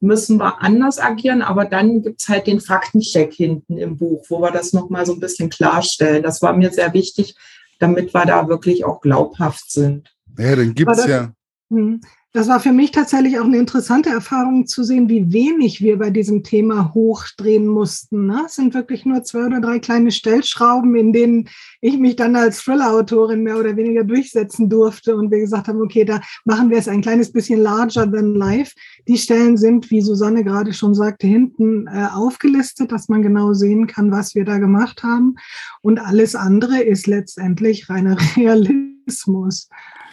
müssen 0.00 0.38
wir 0.38 0.62
anders 0.62 0.98
agieren, 0.98 1.42
aber 1.42 1.64
dann 1.64 2.02
gibt 2.02 2.22
es 2.22 2.28
halt 2.28 2.46
den 2.46 2.60
Faktencheck 2.60 3.32
hinten 3.32 3.76
im 3.76 3.96
Buch, 3.96 4.24
wo 4.28 4.40
wir 4.40 4.50
das 4.50 4.72
nochmal 4.72 5.04
so 5.04 5.12
ein 5.12 5.20
bisschen 5.20 5.50
klarstellen. 5.50 6.22
Das 6.22 6.40
war 6.42 6.56
mir 6.56 6.70
sehr 6.70 6.94
wichtig, 6.94 7.34
damit 7.78 8.14
wir 8.14 8.24
da 8.24 8.48
wirklich 8.48 8.84
auch 8.84 9.00
glaubhaft 9.00 9.70
sind. 9.70 10.14
Ja, 10.38 10.56
dann 10.56 10.74
gibt 10.74 10.90
es 10.90 11.06
ja. 11.06 11.32
Hm. 11.70 12.00
Das 12.32 12.46
war 12.46 12.60
für 12.60 12.72
mich 12.72 12.92
tatsächlich 12.92 13.40
auch 13.40 13.44
eine 13.44 13.58
interessante 13.58 14.08
Erfahrung 14.08 14.64
zu 14.64 14.84
sehen, 14.84 15.08
wie 15.08 15.32
wenig 15.32 15.80
wir 15.80 15.98
bei 15.98 16.10
diesem 16.10 16.44
Thema 16.44 16.94
hochdrehen 16.94 17.66
mussten. 17.66 18.26
Ne? 18.26 18.44
Es 18.46 18.54
sind 18.54 18.72
wirklich 18.72 19.04
nur 19.04 19.24
zwei 19.24 19.46
oder 19.46 19.60
drei 19.60 19.80
kleine 19.80 20.12
Stellschrauben, 20.12 20.94
in 20.94 21.12
denen 21.12 21.48
ich 21.80 21.98
mich 21.98 22.14
dann 22.14 22.36
als 22.36 22.62
Thriller-Autorin 22.62 23.42
mehr 23.42 23.58
oder 23.58 23.76
weniger 23.76 24.04
durchsetzen 24.04 24.68
durfte 24.68 25.16
und 25.16 25.32
wir 25.32 25.40
gesagt 25.40 25.66
haben, 25.66 25.80
okay, 25.80 26.04
da 26.04 26.20
machen 26.44 26.70
wir 26.70 26.78
es 26.78 26.86
ein 26.86 27.02
kleines 27.02 27.32
bisschen 27.32 27.58
larger 27.58 28.08
than 28.08 28.36
life. 28.36 28.76
Die 29.08 29.18
Stellen 29.18 29.56
sind, 29.56 29.90
wie 29.90 30.00
Susanne 30.00 30.44
gerade 30.44 30.72
schon 30.72 30.94
sagte, 30.94 31.26
hinten 31.26 31.88
äh, 31.88 32.06
aufgelistet, 32.12 32.92
dass 32.92 33.08
man 33.08 33.22
genau 33.22 33.54
sehen 33.54 33.88
kann, 33.88 34.12
was 34.12 34.36
wir 34.36 34.44
da 34.44 34.58
gemacht 34.58 35.02
haben. 35.02 35.34
Und 35.82 35.98
alles 35.98 36.36
andere 36.36 36.80
ist 36.80 37.08
letztendlich 37.08 37.90
reiner 37.90 38.16
Realismus. 38.36 39.68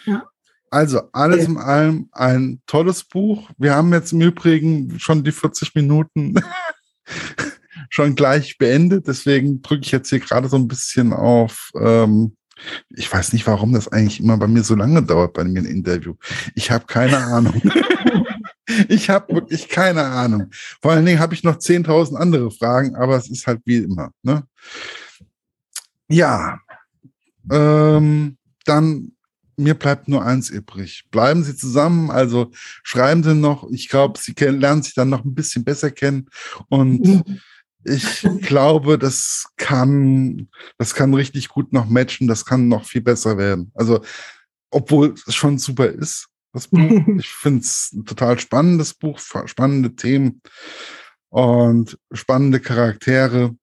Ja. 0.06 0.24
Also 0.70 1.02
alles 1.14 1.46
in 1.46 1.58
allem 1.58 2.10
ein 2.12 2.62
tolles 2.68 3.04
Buch. 3.04 3.50
Wir 3.58 3.74
haben 3.76 3.94
jetzt 3.94 4.12
im 4.12 4.22
Übrigen 4.22 5.00
schon 5.00 5.24
die 5.24 5.32
40 5.32 5.74
Minuten 5.76 6.36
schon 7.90 8.16
gleich 8.16 8.58
beendet. 8.58 9.08
Deswegen 9.08 9.62
drücke 9.62 9.84
ich 9.86 9.92
jetzt 9.92 10.10
hier 10.10 10.20
gerade 10.20 10.50
so 10.50 10.58
ein 10.58 10.68
bisschen 10.68 11.14
auf. 11.14 11.72
Ähm, 11.80 12.36
ich 12.90 13.12
weiß 13.12 13.34
nicht, 13.34 13.48
warum 13.48 13.74
das 13.74 13.88
eigentlich 13.88 14.20
immer 14.20 14.38
bei 14.38 14.48
mir 14.48 14.64
so 14.64 14.76
lange 14.76 15.04
dauert 15.04 15.34
bei 15.34 15.44
mir 15.44 15.60
ein 15.60 15.66
Interview. 15.66 16.16
Ich 16.56 16.72
habe 16.72 16.86
keine 16.86 17.18
Ahnung. 17.18 17.62
ich 18.90 19.10
habe 19.10 19.36
wirklich 19.36 19.70
keine 19.70 20.04
Ahnung. 20.04 20.50
Vor 20.82 20.92
allen 20.92 21.06
Dingen 21.06 21.20
habe 21.20 21.34
ich 21.34 21.44
noch 21.44 21.58
10.000 21.58 22.16
andere 22.16 22.52
Fragen, 22.52 22.96
aber 22.96 23.16
es 23.16 23.30
ist 23.30 23.48
halt 23.48 23.62
wie 23.66 23.78
immer. 23.78 24.12
Ne? 24.24 24.44
Ja, 26.10 26.60
ähm, 27.52 28.38
dann 28.66 29.12
mir 29.58 29.74
bleibt 29.74 30.08
nur 30.08 30.24
eins 30.24 30.50
übrig. 30.50 31.06
Bleiben 31.12 31.44
Sie 31.44 31.56
zusammen, 31.56 32.12
also 32.12 32.52
schreiben 32.84 33.24
Sie 33.24 33.34
noch. 33.34 33.68
Ich 33.72 33.90
glaube, 33.90 34.20
Sie 34.20 34.34
kennen, 34.34 34.62
lernen 34.62 34.84
sich 34.84 34.94
dann 34.94 35.10
noch 35.10 35.26
ein 35.26 35.34
bisschen 35.34 35.64
besser 35.64 35.92
kennen. 35.92 36.30
Und 36.70 37.24
ich 37.84 38.28
glaube, 38.42 38.98
das 39.00 39.48
kann, 39.58 40.48
das 40.78 40.94
kann 40.94 41.14
richtig 41.14 41.50
gut 41.50 41.74
noch 41.74 41.88
matchen. 41.88 42.28
Das 42.28 42.46
kann 42.46 42.68
noch 42.68 42.86
viel 42.86 43.02
besser 43.02 43.38
werden. 43.38 43.72
Also, 43.74 44.02
obwohl 44.70 45.16
es 45.26 45.34
schon 45.34 45.58
super 45.58 45.88
ist, 45.88 46.28
das 46.54 46.68
Buch. 46.68 46.80
Ich 47.20 47.30
finde 47.30 47.62
es 47.62 47.92
ein 47.94 48.06
total 48.06 48.40
spannendes 48.40 48.94
Buch, 48.94 49.20
spannende 49.20 49.96
Themen 49.96 50.42
und 51.30 51.98
spannende 52.12 52.60
Charaktere, 52.60 53.56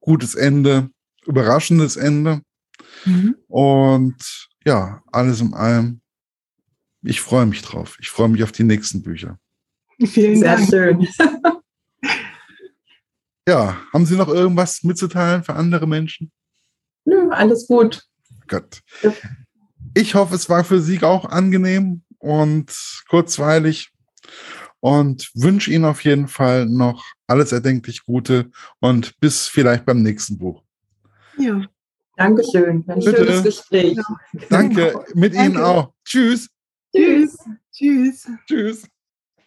gutes 0.00 0.34
Ende, 0.34 0.90
überraschendes 1.26 1.96
Ende. 1.96 2.40
Mhm. 3.04 3.36
Und 3.48 4.48
ja, 4.64 5.02
alles 5.12 5.40
in 5.40 5.54
allem, 5.54 6.00
ich 7.02 7.20
freue 7.20 7.46
mich 7.46 7.62
drauf. 7.62 7.98
Ich 8.00 8.08
freue 8.08 8.28
mich 8.28 8.42
auf 8.42 8.52
die 8.52 8.64
nächsten 8.64 9.02
Bücher. 9.02 9.38
Vielen 10.04 10.38
Sehr 10.38 10.56
Dank. 10.56 10.68
schön. 10.68 11.08
ja, 13.48 13.76
haben 13.92 14.06
Sie 14.06 14.16
noch 14.16 14.28
irgendwas 14.28 14.82
mitzuteilen 14.82 15.44
für 15.44 15.54
andere 15.54 15.86
Menschen? 15.86 16.32
Nö, 17.04 17.30
alles 17.30 17.66
gut. 17.66 18.02
Gut. 18.48 18.80
Ich 19.94 20.14
hoffe, 20.14 20.34
es 20.34 20.48
war 20.48 20.64
für 20.64 20.80
Sie 20.80 21.02
auch 21.02 21.26
angenehm 21.26 22.02
und 22.18 22.74
kurzweilig 23.08 23.90
und 24.80 25.30
wünsche 25.34 25.70
Ihnen 25.70 25.84
auf 25.84 26.02
jeden 26.04 26.28
Fall 26.28 26.66
noch 26.66 27.04
alles 27.26 27.52
erdenklich 27.52 28.04
Gute 28.04 28.50
und 28.80 29.18
bis 29.20 29.46
vielleicht 29.46 29.84
beim 29.84 30.02
nächsten 30.02 30.38
Buch. 30.38 30.62
Ja, 31.36 31.66
Dankeschön. 32.16 32.84
Ein 32.86 33.00
Bitte. 33.00 33.16
schönes 33.16 33.42
Gespräch. 33.42 33.98
Danke, 34.48 35.04
mit 35.14 35.34
Danke. 35.34 35.46
Ihnen 35.46 35.56
auch. 35.62 35.92
Tschüss. 36.04 36.48
Tschüss. 36.94 37.36
Tschüss. 37.72 38.28
Tschüss. 38.46 38.88